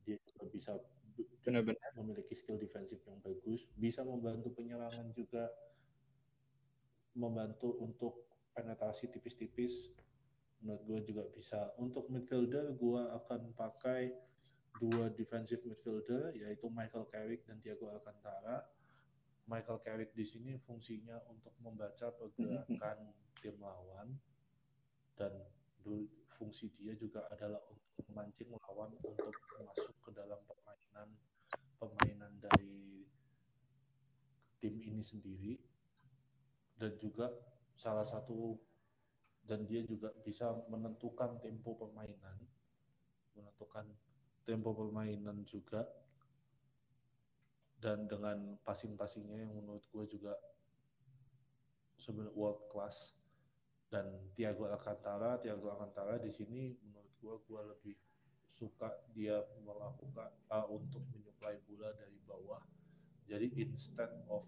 [0.04, 0.72] dia juga bisa
[1.42, 1.92] benar-benar.
[1.98, 5.50] memiliki skill defensif yang bagus bisa membantu penyerangan juga
[7.18, 9.94] membantu untuk penetrasi tipis-tipis.
[10.62, 11.74] Menurut gue juga bisa.
[11.78, 14.14] Untuk midfielder gue akan pakai
[14.78, 18.66] dua defensive midfielder yaitu Michael Carrick dan Thiago Alcantara.
[19.48, 22.98] Michael Carrick di sini fungsinya untuk membaca pergerakan
[23.40, 24.14] tim lawan.
[25.18, 25.34] Dan
[26.38, 31.10] fungsi dia juga adalah untuk memancing lawan untuk masuk ke dalam permainan
[31.82, 33.08] permainan dari
[34.62, 35.58] tim ini sendiri.
[36.78, 37.34] Dan juga
[37.74, 38.54] salah satu
[39.48, 42.36] dan dia juga bisa menentukan tempo permainan
[43.38, 43.88] menentukan
[44.48, 45.84] tempo permainan juga.
[47.78, 50.34] Dan dengan passing-passingnya yang menurut gue juga
[52.00, 53.12] sebenarnya world class.
[53.92, 57.96] Dan Tiago Alcantara Tiago Alcantara di sini menurut gue gue lebih
[58.52, 62.64] suka dia melakukan uh, untuk menyuplai bola dari bawah.
[63.28, 64.48] Jadi instead of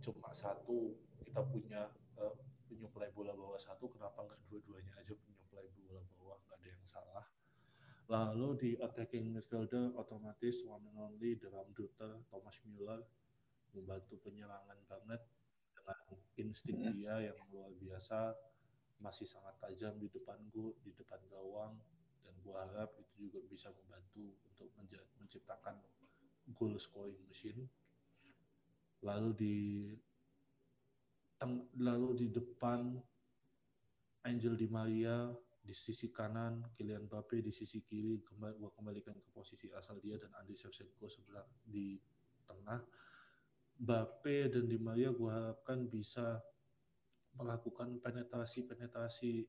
[0.00, 1.90] cuma satu kita punya
[2.22, 2.32] uh,
[2.70, 6.38] penyuplai bola bawah satu kenapa nggak dua-duanya aja penyuplai bola bawah?
[6.46, 7.26] Nggak ada yang salah
[8.06, 13.02] Lalu di attacking midfielder otomatis one and only the Ramduter, Thomas Müller
[13.74, 15.20] membantu penyerangan banget
[15.74, 15.98] dengan
[16.38, 18.30] insting dia yang luar biasa.
[19.02, 21.74] Masih sangat tajam di depan gua, di depan gawang.
[22.22, 24.70] Dan gua harap itu juga bisa membantu untuk
[25.18, 25.76] menciptakan
[26.54, 27.66] goal scoring machine.
[29.02, 29.56] Lalu di
[31.42, 33.02] teng, lalu di depan
[34.22, 35.30] Angel Di Maria
[35.66, 40.14] di sisi kanan Kylian Mbappe di sisi kiri kembali gua kembalikan ke posisi asal dia
[40.14, 41.98] dan Andriy Shevchenko sebelah di
[42.46, 42.78] tengah.
[43.82, 46.38] Mbappe dan Di Maria gua harapkan bisa
[47.34, 49.44] melakukan penetrasi-penetrasi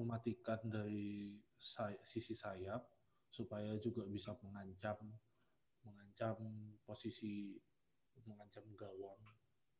[0.00, 2.82] mematikan dari say sisi sayap
[3.28, 4.98] supaya juga bisa mengancam
[5.84, 6.40] mengancam
[6.82, 7.54] posisi
[8.26, 9.20] mengancam gawang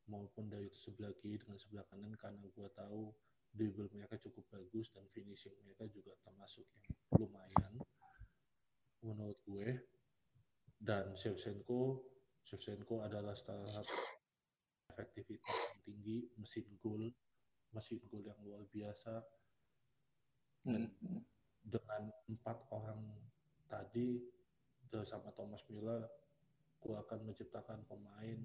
[0.07, 2.13] maupun dari sebelah kiri dengan sebelah kanan.
[2.15, 3.09] Karena gua tahu
[3.57, 6.85] dribble mereka cukup bagus dan finishing mereka juga termasuk yang
[7.17, 7.73] lumayan
[9.01, 9.81] menurut gue
[10.77, 12.05] dan Shevchenko
[12.45, 13.81] Shevchenko adalah salah
[14.93, 17.09] efektivitas yang tinggi mesin gol
[17.73, 19.25] mesin gol yang luar biasa
[20.63, 21.21] dan hmm.
[21.65, 23.01] dengan empat orang
[23.65, 24.21] tadi
[24.87, 26.05] bersama Thomas Müller
[26.79, 28.39] gue akan menciptakan pemain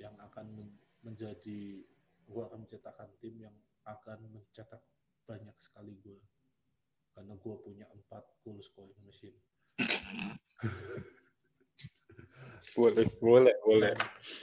[0.00, 0.70] yang akan
[1.04, 1.84] menjadi
[2.30, 3.56] gue akan menciptakan tim yang
[3.86, 4.82] akan mencetak
[5.24, 6.20] banyak sekali gol.
[7.14, 9.36] Karena gue punya empat goal scoring machine
[12.76, 13.92] boleh boleh boleh.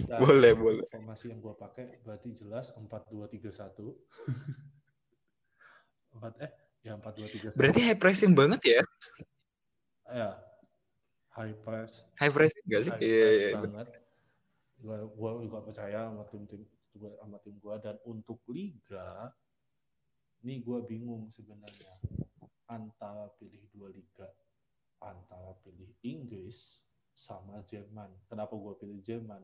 [0.09, 0.85] Nah, boleh boleh.
[0.89, 3.93] informasi yang gue pakai berarti jelas empat dua tiga satu.
[6.17, 6.49] Empat eh
[6.81, 8.81] ya empat dua tiga berarti high pressing banget ya?
[10.09, 10.29] Ya.
[11.37, 12.01] High press.
[12.17, 12.93] High pressing gak sih?
[12.97, 13.87] Iya yeah, yeah, banget.
[14.81, 16.65] Gue gue juga percaya sama tim tim
[16.97, 19.33] sama tim gue dan untuk liga
[20.45, 21.93] ini gue bingung sebenarnya
[22.69, 24.29] antara pilih dua liga
[25.01, 26.81] antara pilih Inggris
[27.17, 28.13] sama Jerman.
[28.29, 29.41] Kenapa gue pilih Jerman?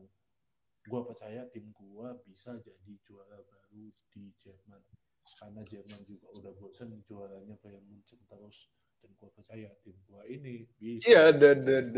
[0.86, 4.82] Gue percaya tim gue bisa jadi juara baru di Jerman.
[5.40, 8.70] Karena Jerman juga udah bosan juaranya Bayern Munchen terus.
[9.02, 11.08] Dan gue percaya tim gue ini bisa.
[11.08, 11.90] Iya, dan dan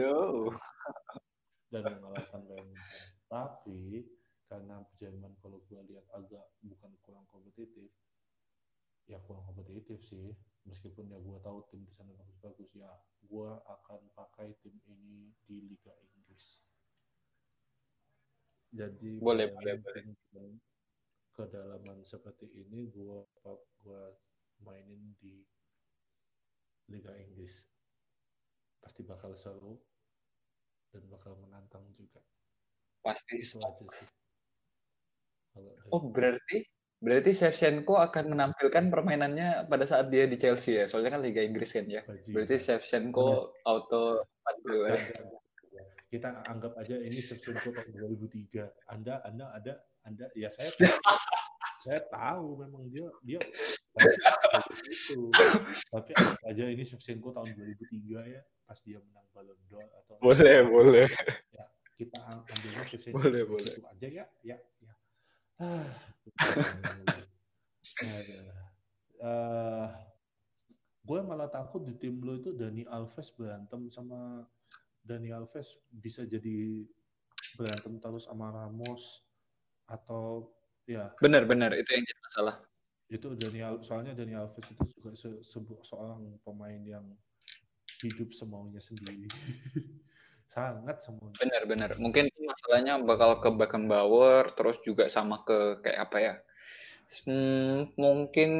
[1.84, 3.10] mengalahkan Bayern Munchen.
[3.26, 4.06] Tapi
[4.46, 7.90] karena Jerman kalau gue lihat agak bukan kurang kompetitif,
[9.10, 10.34] ya kurang kompetitif sih.
[10.66, 12.90] Meskipun ya gue tahu tim di sana bagus-bagus ya
[13.22, 16.58] gue akan pakai tim ini di Liga Inggris.
[18.74, 20.58] Jadi boleh boleh boleh.
[21.36, 23.18] kedalaman seperti ini gue
[23.82, 24.02] gue
[24.66, 25.38] mainin di
[26.90, 27.62] Liga Inggris.
[28.82, 29.78] Pasti bakal seru
[30.90, 32.22] dan bakal menantang juga.
[33.06, 34.10] Pasti itu aja sih
[35.92, 36.64] oh berarti
[36.96, 41.76] Berarti Shevchenko akan menampilkan permainannya pada saat dia di Chelsea ya, soalnya kan Liga Inggris
[41.76, 42.00] kan ya.
[42.32, 44.24] Berarti Shevchenko auto
[44.64, 45.00] 40 ya.
[46.08, 48.88] Kita anggap aja ini Shevchenko tahun 2003.
[48.88, 49.72] Anda Anda ada
[50.08, 50.88] Anda ya saya tahu,
[51.84, 55.28] saya tahu memang dia dia itu.
[55.92, 60.64] Tapi anggap aja ini Shevchenko tahun 2003 ya, pas dia menang Ballon d'Or atau Boleh,
[60.64, 61.08] boleh.
[61.52, 61.68] Ya,
[62.00, 63.74] kita ambilnya Shevchenko boleh, boleh.
[63.84, 64.56] aja ya, ya
[69.24, 69.88] uh,
[71.06, 74.44] gue malah takut di tim lo itu Dani Alves berantem sama
[75.00, 76.84] Dani Alves bisa jadi
[77.56, 79.24] berantem terus sama Ramos
[79.88, 80.52] atau
[80.84, 81.14] ya.
[81.22, 82.56] Benar-benar itu yang jadi masalah.
[83.06, 87.06] Itu Daniel soalnya Dani Alves itu juga se sebuah seorang pemain yang
[88.04, 89.24] hidup semaunya sendiri
[90.46, 96.34] sangat semua benar-benar mungkin masalahnya bakal ke Beckenbauer terus juga sama ke kayak apa ya
[97.06, 98.50] Hmm, mungkin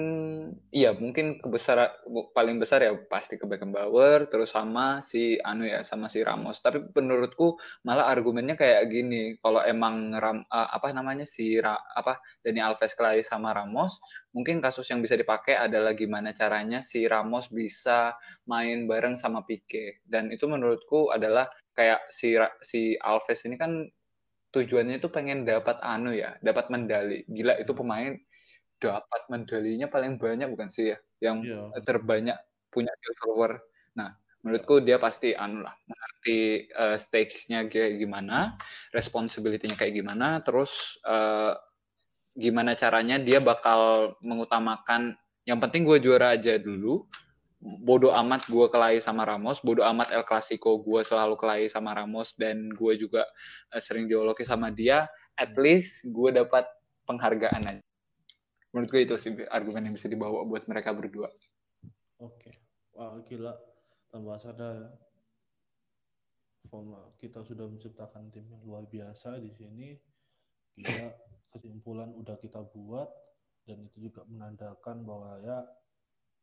[0.70, 1.98] iya mungkin kebesar
[2.30, 6.62] paling besar ya pasti ke Beckenbauer terus sama si anu ya sama si Ramos.
[6.62, 12.22] Tapi menurutku malah argumennya kayak gini, kalau emang Ram, uh, apa namanya si Ra, apa
[12.46, 13.98] Dani Alves kelai sama Ramos,
[14.30, 18.14] mungkin kasus yang bisa dipakai adalah gimana caranya si Ramos bisa
[18.46, 20.06] main bareng sama Pique.
[20.06, 23.90] Dan itu menurutku adalah kayak si si Alves ini kan
[24.54, 27.26] tujuannya itu pengen dapat anu ya, dapat medali.
[27.28, 28.16] Gila itu pemain
[28.76, 30.98] dapat medalinya paling banyak bukan sih ya?
[31.20, 31.82] Yang yeah.
[31.82, 32.38] terbanyak
[32.70, 33.64] punya silver
[33.96, 34.12] nah
[34.44, 38.60] menurutku dia pasti anu lah mengerti uh, stakes-nya kayak gimana
[38.92, 41.56] responsibility-nya kayak gimana terus uh,
[42.36, 45.16] gimana caranya dia bakal mengutamakan
[45.48, 47.06] yang penting gue juara aja dulu.
[47.66, 52.36] Bodoh amat gue kelahi sama Ramos, bodoh amat El Clasico gue selalu kelahi sama Ramos
[52.36, 53.24] dan gue juga
[53.72, 55.08] uh, sering diologi sama dia,
[55.40, 56.68] at least gue dapat
[57.08, 57.85] penghargaan aja
[58.76, 61.32] menurut gue itu sih argumen yang bisa dibawa buat mereka berdua.
[62.20, 62.52] Oke.
[62.52, 62.54] Okay.
[62.92, 63.56] wah gila.
[64.12, 64.92] Tambah sadar.
[66.76, 69.96] Ya kita sudah menciptakan tim yang luar biasa di sini.
[70.76, 71.08] Gila
[71.56, 73.08] kesimpulan udah kita buat.
[73.64, 75.64] Dan itu juga menandakan bahwa ya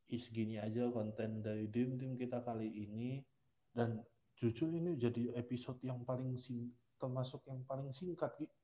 [0.09, 3.21] is gini aja konten dari tim tim kita kali ini.
[3.69, 4.01] Dan
[4.41, 8.62] jujur ini jadi episode yang paling sing termasuk yang paling singkat gitu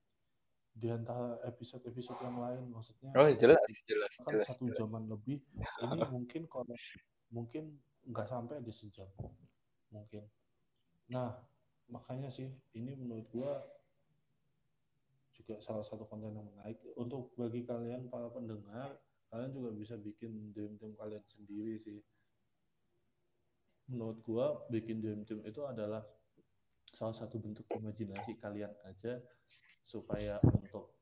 [0.76, 3.60] di antara episode-episode yang lain maksudnya oh jelas
[3.90, 4.78] jelas kan jelas, satu jelas.
[4.84, 5.44] jaman lebih
[5.84, 6.76] ini mungkin kalau
[7.30, 7.78] mungkin
[8.10, 9.10] nggak sampai di sejam
[9.94, 10.26] mungkin.
[11.14, 11.34] Nah
[11.90, 13.62] makanya sih ini menurut gua
[15.34, 16.78] juga salah satu konten yang menarik.
[16.98, 18.98] Untuk bagi kalian para pendengar
[19.30, 22.00] kalian juga bisa bikin dream team kalian sendiri sih.
[23.90, 26.06] Menurut gua bikin dream team itu adalah
[26.90, 29.22] salah satu bentuk imajinasi kalian aja
[29.90, 30.94] supaya untuk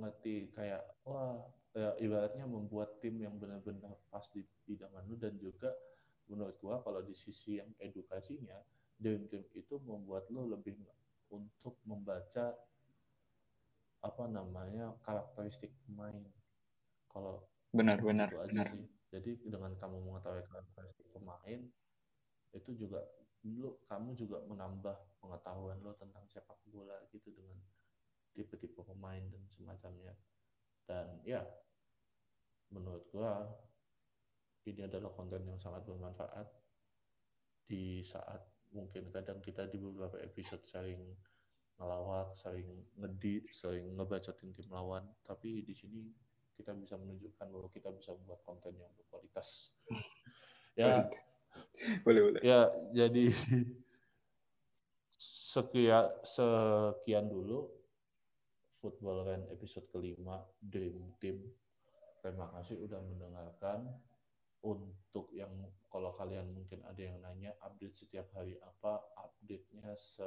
[0.00, 1.36] ngerti kayak wah
[1.76, 5.68] ya ibaratnya membuat tim yang benar-benar pas di bidang anu dan juga
[6.32, 8.56] menurut gua kalau di sisi yang edukasinya
[8.96, 10.72] game game itu membuat lo lebih
[11.28, 12.56] untuk membaca
[14.02, 16.16] apa namanya karakteristik pemain
[17.12, 18.88] kalau benar-benar benar sih.
[19.12, 21.60] jadi dengan kamu mengetahui karakteristik pemain
[22.52, 23.00] itu juga
[23.48, 27.58] lo kamu juga menambah pengetahuan lo tentang sepak bola gitu dengan
[28.32, 30.14] tipe-tipe pemain dan semacamnya.
[30.88, 31.44] Dan ya
[32.72, 33.46] menurut gua
[34.66, 36.48] ini adalah konten yang sangat bermanfaat.
[37.66, 41.00] Di saat mungkin kadang kita di beberapa episode sering
[41.80, 42.68] ngelawak, sering
[43.00, 46.08] ngedi, sering ngebacotin tim lawan, tapi di sini
[46.54, 49.72] kita bisa menunjukkan bahwa kita bisa membuat konten yang berkualitas.
[50.80, 51.08] ya,
[52.06, 52.40] boleh boleh.
[52.44, 53.32] Ya, jadi
[55.52, 57.81] sekian sekian dulu
[58.82, 61.38] Football Run episode kelima Dream Team.
[62.18, 63.86] Terima kasih udah mendengarkan.
[64.62, 65.50] Untuk yang
[65.90, 70.26] kalau kalian mungkin ada yang nanya update setiap hari apa, update-nya se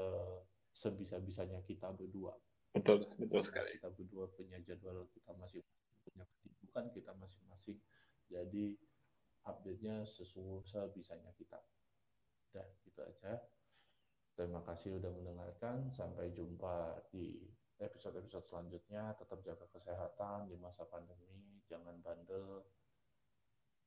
[0.75, 2.35] sebisa-bisanya kita berdua.
[2.75, 3.79] Betul, betul sekali.
[3.79, 5.63] Kita berdua punya jadwal kita masih
[6.03, 7.79] punya kesibukan kita masing-masing.
[8.27, 8.75] Jadi
[9.47, 11.59] update-nya sesuai sebisanya kita.
[12.51, 13.39] Udah, gitu aja.
[14.35, 15.95] Terima kasih udah mendengarkan.
[15.95, 17.39] Sampai jumpa di
[17.79, 19.15] episode-episode selanjutnya.
[19.17, 21.63] Tetap jaga kesehatan di masa pandemi.
[21.67, 22.63] Jangan bandel.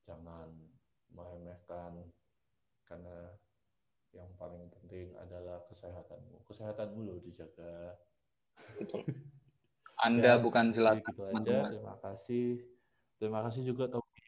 [0.04, 0.48] Jangan
[1.12, 2.08] meremehkan.
[2.88, 3.32] Karena
[4.16, 6.44] yang paling penting adalah kesehatanmu.
[6.48, 7.96] Kesehatanmu loh dijaga.
[10.06, 11.02] Anda ya, bukan jelas.
[11.02, 11.68] Gitu aja.
[11.74, 12.48] Terima kasih.
[13.18, 14.22] Terima kasih juga Tobi.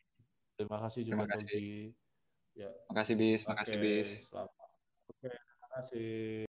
[0.59, 1.47] Terima kasih juga terima kasih.
[1.47, 1.95] Tobi.
[2.59, 2.71] Ya.
[2.75, 3.41] Terima kasih Bis.
[3.47, 4.09] Terima kasih Bis.
[4.27, 4.69] Selamat.
[5.09, 6.45] Oke, terima kasih.